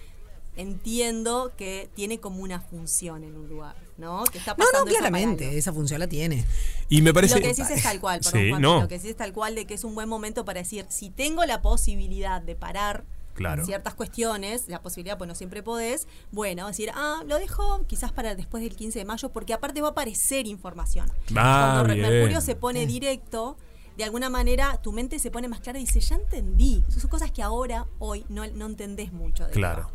entiendo 0.57 1.53
que 1.57 1.89
tiene 1.95 2.19
como 2.21 2.43
una 2.43 2.61
función 2.61 3.25
en 3.25 3.37
un 3.37 3.49
lugar, 3.49 3.75
¿no? 3.99 4.25
Que 4.25 4.39
está 4.39 4.53
No, 4.53 4.57
pasando 4.59 4.79
no, 4.81 4.85
para 4.87 4.99
claramente, 4.99 5.57
esa 5.59 5.73
función 5.73 6.01
la 6.01 6.07
tiene. 6.07 6.45
Y 6.89 7.03
me 7.03 7.13
parece. 7.15 7.35
Lo 7.37 7.41
que 7.43 7.49
decís 7.49 7.71
es 7.71 7.83
tal 7.83 8.01
cual, 8.01 8.21
perdón, 8.21 8.41
Sí, 8.41 8.49
Juanpi, 8.51 8.63
no. 8.63 8.81
lo 8.83 8.89
que 8.89 8.95
decís 8.97 9.11
es 9.11 9.17
tal 9.17 9.33
cual 9.33 9.55
de 9.55 9.67
que 9.67 9.75
es 9.75 9.85
un 9.85 9.95
buen 9.95 10.09
momento 10.09 10.45
para 10.45 10.61
decir, 10.61 10.87
si 10.89 11.11
tengo 11.11 11.45
la 11.45 11.63
posibilidad 11.63 12.41
de 12.41 12.55
parar 12.57 13.05
Claro. 13.35 13.65
ciertas 13.65 13.95
cuestiones, 13.95 14.65
la 14.69 14.83
posibilidad, 14.83 15.17
pues 15.17 15.27
no 15.29 15.35
siempre 15.35 15.63
podés, 15.63 16.09
bueno, 16.31 16.67
decir, 16.67 16.91
ah, 16.95 17.23
lo 17.27 17.39
dejo 17.39 17.87
quizás 17.87 18.13
para 18.13 18.35
después 18.35 18.63
del 18.63 18.77
15 18.77 18.99
de 18.99 19.05
mayo, 19.07 19.31
porque 19.31 19.55
aparte 19.55 19.81
va 19.81 19.89
a 19.89 19.91
aparecer 19.93 20.47
información. 20.47 21.11
Ah, 21.37 21.81
Cuando 21.83 21.95
bien. 21.95 22.07
Mercurio 22.11 22.41
se 22.43 22.55
pone 22.55 22.87
directo, 22.87 23.57
de 24.01 24.05
alguna 24.05 24.29
manera 24.31 24.79
tu 24.83 24.93
mente 24.93 25.19
se 25.19 25.31
pone 25.31 25.47
más 25.49 25.61
clara 25.61 25.79
y 25.79 25.85
dice, 25.85 26.01
ya 26.01 26.17
entendí. 26.17 26.83
Esas 26.89 27.03
son 27.03 27.11
cosas 27.11 27.31
que 27.31 27.43
ahora, 27.43 27.87
hoy, 27.99 28.25
no, 28.29 28.47
no 28.49 28.67
entendés 28.67 29.13
mucho. 29.13 29.47
de 29.47 29.53
Claro. 29.53 29.91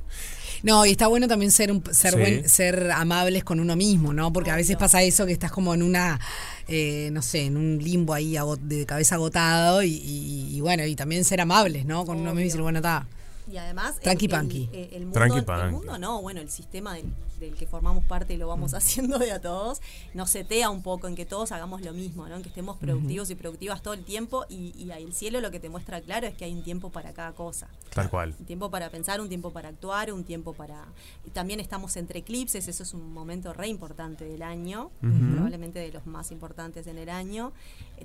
No, 0.63 0.85
y 0.85 0.91
está 0.91 1.07
bueno 1.07 1.27
también 1.27 1.51
ser 1.51 1.71
un- 1.71 1.83
ser 1.93 2.13
Sí. 2.13 2.19
buen, 2.19 2.49
ser 2.49 2.91
amables 2.91 3.43
con 3.43 3.59
uno 3.59 3.75
mismo, 3.75 4.13
¿no? 4.13 4.31
Porque 4.33 4.49
a 4.51 4.55
veces 4.55 4.77
pasa 4.77 5.03
eso 5.03 5.25
que 5.25 5.31
estás 5.33 5.51
como 5.51 5.73
en 5.73 5.83
una, 5.83 6.19
eh, 6.67 7.09
no 7.11 7.21
sé, 7.21 7.45
en 7.45 7.57
un 7.57 7.77
limbo 7.79 8.13
ahí 8.13 8.35
de 8.61 8.85
cabeza 8.85 9.15
agotado 9.15 9.83
y, 9.83 9.91
y- 9.93 10.55
y 10.55 10.61
bueno, 10.61 10.85
y 10.85 10.95
también 10.95 11.23
ser 11.25 11.41
amables, 11.41 11.85
¿no? 11.85 12.05
Con 12.05 12.17
uno 12.17 12.29
mismo 12.29 12.39
y 12.41 12.43
decir, 12.45 12.61
bueno, 12.61 12.79
está. 12.79 13.07
Y 13.51 13.57
además, 13.57 13.99
Tranqui 13.99 14.25
el, 14.25 14.31
panqui. 14.31 14.69
el- 14.73 14.93
el 14.93 14.99
mundo, 15.05 15.13
Tranqui 15.19 15.37
el 15.65 15.71
mundo 15.71 15.97
no, 15.99 16.21
bueno, 16.21 16.41
el 16.41 16.49
sistema 16.49 16.93
del, 16.95 17.05
del 17.39 17.53
que 17.55 17.67
formamos 17.67 18.03
parte 18.05 18.33
y 18.33 18.37
lo 18.37 18.47
vamos 18.47 18.71
Mm. 18.71 18.75
haciendo 18.75 19.19
de 19.19 19.31
a 19.31 19.39
todos, 19.41 19.81
nos 20.13 20.29
setea 20.31 20.69
un 20.69 20.81
poco 20.81 21.07
en 21.07 21.15
que 21.15 21.25
todos 21.25 21.51
hagamos 21.51 21.81
lo 21.81 21.93
mismo, 21.93 22.27
¿no? 22.27 22.35
En 22.37 22.41
que 22.41 22.49
estemos 22.49 22.77
productivos 22.77 23.29
y 23.29 23.35
productivas 23.35 23.81
todo 23.83 23.93
el 23.93 24.03
tiempo 24.03 24.45
y, 24.49 24.73
y 24.81 24.89
ahí 24.91 25.03
el 25.03 25.13
cielo 25.13 25.41
lo 25.41 25.51
que 25.51 25.59
te 25.59 25.69
muestra 25.69 26.01
claro 26.01 26.25
es 26.27 26.33
que 26.35 26.45
hay 26.45 26.53
un 26.53 26.63
tiempo 26.63 26.89
para 26.89 27.13
cada 27.13 27.33
cosa. 27.33 27.67
Tal 27.93 28.09
cual. 28.09 28.33
Un 28.39 28.45
tiempo 28.45 28.71
para 28.71 28.89
pensar, 28.89 29.21
un 29.21 29.29
tiempo 29.29 29.51
para 29.51 29.69
actuar, 29.69 30.11
un 30.11 30.23
tiempo 30.23 30.53
para... 30.53 30.85
y 31.25 31.29
también 31.29 31.59
estamos 31.59 31.95
entre 31.97 32.19
eclipses, 32.19 32.67
eso 32.67 32.83
es 32.83 32.93
un 32.93 33.13
momento 33.13 33.53
re 33.53 33.67
importante 33.67 34.25
del 34.25 34.41
año, 34.41 34.89
probablemente 34.99 35.79
de 35.79 35.91
los 35.91 36.05
más 36.07 36.31
importantes 36.31 36.87
en 36.87 36.97
el 36.97 37.09
año. 37.09 37.53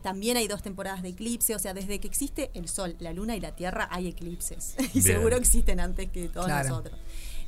También 0.02 0.36
hay 0.36 0.48
dos 0.48 0.62
temporadas 0.62 1.02
de 1.02 1.10
eclipse, 1.10 1.54
o 1.54 1.58
sea, 1.58 1.74
desde 1.74 1.98
que 2.00 2.08
existe 2.08 2.50
el 2.54 2.68
Sol, 2.68 2.96
la 3.00 3.12
Luna 3.12 3.36
y 3.36 3.40
la 3.40 3.54
Tierra 3.54 3.88
hay 3.90 4.08
eclipses. 4.08 4.76
y 4.94 5.02
seguro 5.02 5.36
existen 5.36 5.80
antes 5.80 6.10
que 6.10 6.28
todos 6.28 6.46
Claro. 6.46 6.68
nosotros. 6.68 6.98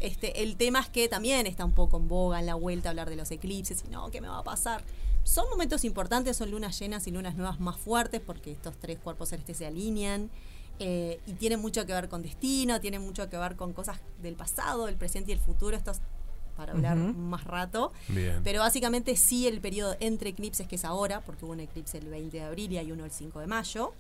Este, 0.01 0.43
el 0.43 0.57
tema 0.57 0.81
es 0.81 0.89
que 0.89 1.09
también 1.09 1.47
está 1.47 1.65
un 1.65 1.73
poco 1.73 1.97
en 1.97 2.09
boga 2.09 2.41
en 2.41 2.47
la 2.47 2.55
vuelta 2.57 2.91
hablar 2.91 3.09
de 3.09 3.17
los 3.17 3.31
eclipses 3.31 3.85
y 3.87 3.91
no, 3.91 4.11
¿qué 4.11 4.21
me 4.21 4.29
va 4.29 4.39
a 4.39 4.43
pasar? 4.45 4.83
Son 5.23 5.49
momentos 5.49 5.85
importantes, 5.85 6.37
son 6.37 6.51
lunas 6.51 6.77
llenas 6.81 7.07
y 7.07 7.13
lunas 7.13 7.37
nuevas 7.37 7.61
más 7.61 7.77
fuertes 7.77 8.21
porque 8.21 8.51
estos 8.51 8.77
tres 8.79 8.99
cuerpos 8.99 9.29
celestes 9.29 9.57
se 9.59 9.67
alinean 9.67 10.29
eh, 10.81 11.21
y 11.29 11.35
tienen 11.35 11.61
mucho 11.61 11.87
que 11.87 11.93
ver 11.93 12.09
con 12.09 12.23
destino, 12.23 12.81
tienen 12.81 13.03
mucho 13.03 13.31
que 13.31 13.37
ver 13.37 13.55
con 13.55 13.73
cosas 13.73 14.01
del 14.21 14.35
pasado, 14.35 14.89
el 14.89 14.97
presente 14.97 15.31
y 15.31 15.35
el 15.35 15.41
futuro. 15.41 15.77
Esto 15.77 15.93
es 15.93 16.01
para 16.57 16.73
hablar 16.73 16.97
más 16.97 17.45
rato. 17.45 17.93
Bien. 18.09 18.41
Pero 18.45 18.61
básicamente 18.61 19.17
sí 19.17 19.47
el 19.47 19.61
periodo 19.61 19.97
entre 20.01 20.31
eclipses, 20.31 20.67
que 20.67 20.77
es 20.77 20.85
ahora, 20.85 21.21
porque 21.21 21.45
hubo 21.45 21.53
un 21.53 21.61
eclipse 21.61 21.99
el 21.99 22.09
20 22.09 22.37
de 22.37 22.45
abril 22.45 22.73
y 22.73 22.79
hay 22.79 22.93
uno 22.93 23.05
el 23.05 23.11
5 23.11 23.41
de 23.41 23.47
mayo, 23.47 23.93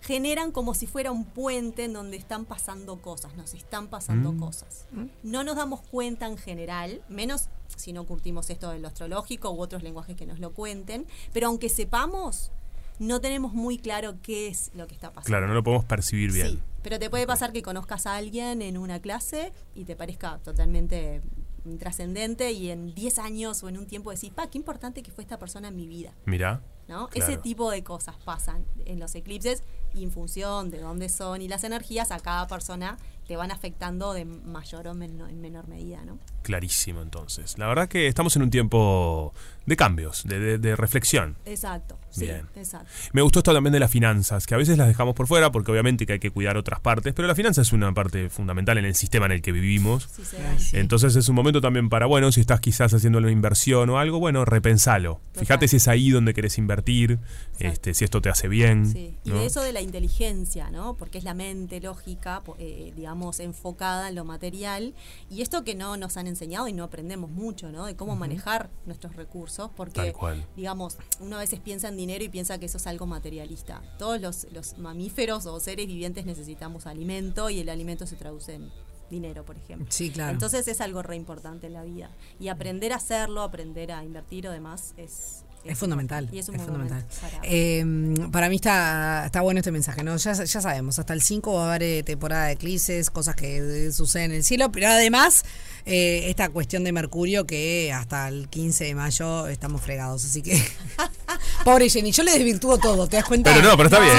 generan 0.00 0.52
como 0.52 0.74
si 0.74 0.86
fuera 0.86 1.10
un 1.10 1.24
puente 1.24 1.84
en 1.84 1.92
donde 1.92 2.16
están 2.16 2.44
pasando 2.44 3.00
cosas, 3.02 3.34
nos 3.36 3.54
están 3.54 3.88
pasando 3.88 4.36
cosas. 4.36 4.86
No 5.22 5.44
nos 5.44 5.56
damos 5.56 5.80
cuenta 5.80 6.26
en 6.26 6.38
general, 6.38 7.02
menos 7.08 7.48
si 7.76 7.92
no 7.92 8.04
curtimos 8.04 8.48
esto 8.50 8.70
de 8.70 8.78
lo 8.78 8.88
astrológico 8.88 9.50
u 9.50 9.60
otros 9.60 9.82
lenguajes 9.82 10.16
que 10.16 10.26
nos 10.26 10.38
lo 10.38 10.52
cuenten, 10.52 11.06
pero 11.32 11.48
aunque 11.48 11.68
sepamos, 11.68 12.50
no 12.98 13.20
tenemos 13.20 13.52
muy 13.54 13.78
claro 13.78 14.16
qué 14.22 14.48
es 14.48 14.70
lo 14.74 14.86
que 14.86 14.94
está 14.94 15.08
pasando. 15.08 15.26
Claro, 15.26 15.48
no 15.48 15.54
lo 15.54 15.62
podemos 15.62 15.84
percibir 15.84 16.32
bien. 16.32 16.48
Sí, 16.48 16.58
pero 16.82 16.98
te 16.98 17.10
puede 17.10 17.26
pasar 17.26 17.52
que 17.52 17.62
conozcas 17.62 18.06
a 18.06 18.16
alguien 18.16 18.62
en 18.62 18.78
una 18.78 19.00
clase 19.00 19.52
y 19.74 19.84
te 19.84 19.96
parezca 19.96 20.38
totalmente 20.38 21.22
intrascendente 21.70 22.52
y 22.52 22.70
en 22.70 22.94
10 22.94 23.18
años 23.18 23.62
o 23.62 23.68
en 23.68 23.78
un 23.78 23.86
tiempo 23.86 24.10
decís, 24.10 24.30
pa, 24.30 24.48
qué 24.48 24.58
importante 24.58 25.02
que 25.02 25.10
fue 25.10 25.22
esta 25.22 25.38
persona 25.38 25.68
en 25.68 25.76
mi 25.76 25.86
vida. 25.86 26.14
Mirá. 26.24 26.62
¿no? 26.88 27.08
Claro. 27.08 27.32
Ese 27.32 27.38
tipo 27.38 27.70
de 27.70 27.84
cosas 27.84 28.16
pasan 28.24 28.64
en 28.86 28.98
los 28.98 29.14
eclipses 29.14 29.62
y 29.94 30.04
en 30.04 30.10
función 30.10 30.70
de 30.70 30.80
dónde 30.80 31.08
son 31.08 31.42
y 31.42 31.48
las 31.48 31.64
energías 31.64 32.10
a 32.10 32.20
cada 32.20 32.46
persona 32.46 32.98
te 33.26 33.36
van 33.36 33.50
afectando 33.50 34.14
de 34.14 34.24
mayor 34.24 34.88
o 34.88 34.94
menor, 34.94 35.28
en 35.28 35.40
menor 35.42 35.68
medida, 35.68 36.02
¿no? 36.02 36.18
Clarísimo, 36.42 37.02
entonces. 37.02 37.58
La 37.58 37.66
verdad 37.66 37.86
que 37.86 38.06
estamos 38.06 38.34
en 38.36 38.42
un 38.42 38.48
tiempo 38.50 39.34
de 39.66 39.76
cambios, 39.76 40.22
de, 40.24 40.38
de- 40.38 40.58
de 40.58 40.76
reflexión. 40.76 41.36
Exacto, 41.44 41.98
sí, 42.08 42.22
Bien. 42.24 42.46
exacto. 42.56 42.88
Me 43.12 43.20
gustó 43.20 43.40
esto 43.40 43.52
también 43.52 43.74
de 43.74 43.80
las 43.80 43.90
finanzas, 43.90 44.46
que 44.46 44.54
a 44.54 44.56
veces 44.56 44.78
las 44.78 44.88
dejamos 44.88 45.14
por 45.14 45.26
fuera 45.26 45.52
porque 45.52 45.70
obviamente 45.70 46.06
que 46.06 46.14
hay 46.14 46.18
que 46.20 46.30
cuidar 46.30 46.56
otras 46.56 46.80
partes, 46.80 47.12
pero 47.12 47.28
la 47.28 47.34
finanza 47.34 47.60
es 47.60 47.70
una 47.74 47.92
parte 47.92 48.30
fundamental 48.30 48.78
en 48.78 48.86
el 48.86 48.94
sistema 48.94 49.26
en 49.26 49.32
el 49.32 49.42
que 49.42 49.52
vivimos. 49.52 50.08
Sí 50.10 50.22
sí. 50.24 50.76
Entonces 50.78 51.14
es 51.14 51.28
un 51.28 51.34
momento 51.34 51.60
también 51.60 51.90
para, 51.90 52.06
bueno, 52.06 52.32
si 52.32 52.40
estás 52.40 52.60
quizás 52.60 52.94
haciendo 52.94 53.18
una 53.18 53.30
inversión 53.30 53.90
o 53.90 53.98
algo, 53.98 54.18
bueno, 54.20 54.46
repensalo. 54.46 55.20
Fíjate 55.34 55.68
si 55.68 55.76
es 55.76 55.86
ahí 55.86 56.08
donde 56.10 56.32
querés 56.32 56.56
invertir, 56.56 57.18
este, 57.58 57.92
si 57.92 58.04
esto 58.06 58.22
te 58.22 58.30
hace 58.30 58.48
bien. 58.48 58.90
Sí, 58.90 59.18
y 59.22 59.28
¿no? 59.30 59.40
de 59.40 59.44
eso 59.46 59.60
de 59.60 59.74
la 59.74 59.77
inteligencia, 59.80 60.70
¿no? 60.70 60.96
Porque 60.96 61.18
es 61.18 61.24
la 61.24 61.34
mente 61.34 61.80
lógica, 61.80 62.42
eh, 62.58 62.92
digamos, 62.96 63.40
enfocada 63.40 64.08
en 64.08 64.14
lo 64.14 64.24
material. 64.24 64.94
Y 65.30 65.42
esto 65.42 65.64
que 65.64 65.74
no 65.74 65.96
nos 65.96 66.16
han 66.16 66.26
enseñado 66.26 66.68
y 66.68 66.72
no 66.72 66.84
aprendemos 66.84 67.30
mucho, 67.30 67.70
¿no? 67.70 67.86
De 67.86 67.96
cómo 67.96 68.16
manejar 68.16 68.70
nuestros 68.86 69.16
recursos, 69.16 69.70
porque, 69.76 70.00
Tal 70.00 70.12
cual. 70.12 70.46
digamos, 70.56 70.98
uno 71.20 71.36
a 71.36 71.40
veces 71.40 71.60
piensa 71.60 71.88
en 71.88 71.96
dinero 71.96 72.24
y 72.24 72.28
piensa 72.28 72.58
que 72.58 72.66
eso 72.66 72.78
es 72.78 72.86
algo 72.86 73.06
materialista. 73.06 73.82
Todos 73.98 74.20
los, 74.20 74.46
los 74.52 74.78
mamíferos 74.78 75.46
o 75.46 75.58
seres 75.60 75.86
vivientes 75.86 76.26
necesitamos 76.26 76.86
alimento 76.86 77.50
y 77.50 77.60
el 77.60 77.68
alimento 77.68 78.06
se 78.06 78.16
traduce 78.16 78.54
en 78.54 78.70
dinero, 79.10 79.44
por 79.44 79.56
ejemplo. 79.56 79.86
Sí, 79.90 80.10
claro. 80.10 80.32
Entonces 80.32 80.68
es 80.68 80.80
algo 80.80 81.02
re 81.02 81.16
importante 81.16 81.66
en 81.66 81.72
la 81.72 81.82
vida. 81.82 82.10
Y 82.38 82.48
aprender 82.48 82.92
a 82.92 82.96
hacerlo, 82.96 83.42
aprender 83.42 83.92
a 83.92 84.04
invertir 84.04 84.46
o 84.48 84.52
demás 84.52 84.94
es... 84.96 85.44
Es 85.68 85.78
fundamental. 85.78 86.28
Y 86.32 86.38
es 86.38 86.48
un 86.48 86.54
es 86.56 86.60
buen 86.62 86.72
fundamental. 86.72 87.04
momento 87.04 87.16
para- 87.20 87.42
Eh, 87.44 88.30
para 88.32 88.48
mí 88.48 88.56
está, 88.56 89.24
está 89.26 89.40
bueno 89.42 89.60
este 89.60 89.70
mensaje, 89.70 90.02
¿no? 90.02 90.16
Ya, 90.16 90.32
ya 90.32 90.60
sabemos, 90.60 90.98
hasta 90.98 91.12
el 91.12 91.22
5 91.22 91.52
va 91.54 91.64
a 91.64 91.68
haber 91.68 91.82
eh, 91.82 92.02
temporada 92.02 92.46
de 92.46 92.52
eclipses, 92.52 93.10
cosas 93.10 93.36
que 93.36 93.86
eh, 93.88 93.92
suceden 93.92 94.30
en 94.32 94.38
el 94.38 94.44
cielo, 94.44 94.72
pero 94.72 94.88
además 94.88 95.44
eh, 95.86 96.24
esta 96.28 96.48
cuestión 96.50 96.84
de 96.84 96.92
Mercurio 96.92 97.46
que 97.46 97.92
hasta 97.94 98.28
el 98.28 98.48
15 98.48 98.84
de 98.84 98.94
mayo 98.94 99.46
estamos 99.48 99.80
fregados, 99.80 100.24
así 100.24 100.42
que. 100.42 100.62
Pobre 101.64 101.88
Jenny, 101.90 102.12
yo 102.12 102.22
le 102.22 102.32
desvirtúo 102.32 102.78
todo, 102.78 103.06
¿te 103.06 103.16
das 103.16 103.24
cuenta? 103.26 103.52
Pero 103.54 103.68
no, 103.68 103.76
pero 103.76 103.88
está 103.88 104.00
bien. 104.00 104.14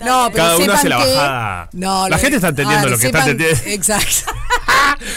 No, 0.00 0.30
pero 0.32 0.44
Cada 0.44 0.56
uno 0.58 0.72
hace 0.72 0.88
la 0.88 0.96
que- 0.98 1.02
bajada. 1.14 1.68
No, 1.72 2.08
La 2.08 2.18
gente 2.18 2.36
está 2.36 2.48
entendiendo 2.48 2.88
lo 2.88 2.98
que 2.98 3.06
está 3.06 3.20
sepan- 3.20 3.30
entendiendo. 3.30 3.64
Exacto. 3.70 4.32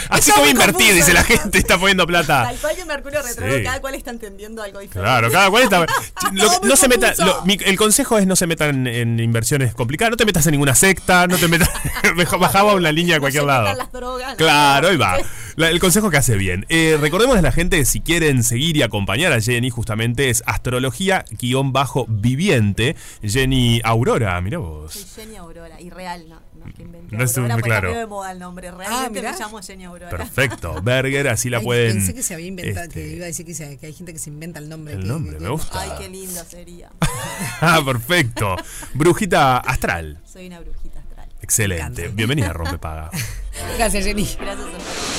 Así 0.08 0.30
como 0.32 0.46
invertir, 0.46 0.94
dice 0.94 1.12
la 1.12 1.22
gente, 1.24 1.58
está 1.58 1.78
poniendo 1.78 2.06
plata. 2.06 2.44
Tal 2.44 2.56
cual 2.56 2.76
que 2.76 2.84
Mercurio 2.84 3.22
retrógrado, 3.22 3.58
Sí. 3.58 3.64
cada 3.64 3.80
cual 3.80 3.94
está 3.94 4.10
entendiendo 4.10 4.62
algo 4.62 4.78
diferente. 4.80 5.06
Claro, 5.08 5.30
cada 5.30 5.50
cual 5.50 5.62
está. 5.64 5.86
Lo- 6.32 6.60
no 6.62 6.76
se 6.76 6.88
meta, 6.88 7.08
confuso. 7.14 7.26
lo- 7.26 7.42
mi- 7.44 7.58
el 7.64 7.76
consejo 7.76 8.18
es 8.18 8.26
no 8.26 8.36
se 8.36 8.46
metan 8.46 8.86
en 8.86 9.20
inversiones 9.20 9.74
complicadas, 9.74 10.10
no 10.10 10.16
te 10.16 10.24
metas 10.24 10.46
en 10.46 10.52
ninguna 10.52 10.74
secta, 10.74 11.26
no 11.26 11.36
te 11.36 11.48
metas. 11.48 11.68
bajaba 12.40 12.74
una 12.74 12.92
línea 12.92 13.16
a 13.16 13.18
No 13.18 13.22
cualquier 13.22 13.42
se 13.42 13.46
lado. 13.46 13.62
metan 13.64 13.78
las 13.78 13.92
drogas, 13.92 14.30
no. 14.30 14.36
Claro, 14.36 14.88
ahí 14.88 14.96
va. 14.96 15.16
La- 15.58 15.70
el 15.70 15.80
consejo 15.80 16.08
que 16.08 16.16
hace 16.16 16.36
bien. 16.36 16.66
Eh, 16.68 16.96
recordemos 17.00 17.36
a 17.36 17.42
la 17.42 17.50
gente, 17.50 17.84
si 17.84 18.00
quieren 18.00 18.44
seguir 18.44 18.76
y 18.76 18.82
acompañar 18.82 19.32
a 19.32 19.40
Jenny, 19.40 19.70
justamente 19.70 20.30
es 20.30 20.44
astrología-viviente. 20.46 22.94
Jenny 23.24 23.80
Aurora, 23.82 24.40
mira 24.40 24.58
Soy 24.58 24.66
vos. 24.68 25.06
Jenny 25.16 25.34
Aurora, 25.36 25.80
y 25.80 25.90
real, 25.90 26.28
no, 26.28 26.40
no 26.60 26.66
es 26.68 26.74
que 26.74 26.82
inventé 26.82 27.16
No 27.16 27.24
es 27.24 27.36
Aurora, 27.36 27.54
porque 27.56 27.68
claro. 27.70 27.92
de 27.92 28.06
moda 28.06 28.30
el 28.30 28.38
nombre. 28.38 28.70
Realmente 28.70 29.18
mirá. 29.20 29.32
me 29.32 29.38
llamo 29.38 29.60
Jenny 29.60 29.84
Aurora. 29.84 30.10
Perfecto. 30.16 30.80
Berger, 30.80 31.26
así 31.28 31.50
la 31.50 31.58
Ay, 31.58 31.64
pueden. 31.64 31.92
Pensé 31.96 32.14
que 32.14 32.22
se 32.22 32.34
había 32.34 32.46
inventado, 32.46 32.86
este, 32.86 33.02
que 33.02 33.16
iba 33.16 33.24
a 33.24 33.26
decir 33.26 33.44
que, 33.44 33.54
se- 33.54 33.78
que 33.78 33.86
hay 33.86 33.92
gente 33.94 34.12
que 34.12 34.20
se 34.20 34.30
inventa 34.30 34.60
el 34.60 34.68
nombre. 34.68 34.94
El 34.94 35.00
que- 35.00 35.06
nombre, 35.06 35.36
que- 35.38 35.42
me 35.42 35.48
gusta. 35.50 35.80
Ay, 35.80 35.90
qué 35.98 36.08
lindo 36.08 36.40
sería. 36.48 36.88
Ah, 37.60 37.80
perfecto. 37.84 38.54
Brujita 38.94 39.56
astral. 39.58 40.20
Soy 40.24 40.46
una 40.46 40.60
brujita 40.60 41.00
astral. 41.00 41.28
Excelente. 41.42 42.06
Bienvenida 42.08 42.50
a 42.50 42.52
Rompepaga. 42.52 43.10
Gracias, 43.76 44.04
Jenny. 44.04 44.28
Gracias 44.40 44.66
a. 44.66 45.17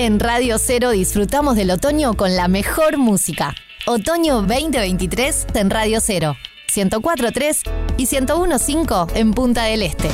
En 0.00 0.20
Radio 0.20 0.58
Cero 0.58 0.90
disfrutamos 0.90 1.56
del 1.56 1.72
otoño 1.72 2.14
con 2.14 2.36
la 2.36 2.46
mejor 2.46 2.98
música. 2.98 3.56
Otoño 3.84 4.42
2023 4.42 5.48
en 5.54 5.70
Radio 5.70 5.98
Cero. 6.00 6.36
104.3 6.72 7.68
y 7.96 8.06
101.5 8.06 9.10
en 9.16 9.32
Punta 9.32 9.64
del 9.64 9.82
Este. 9.82 10.08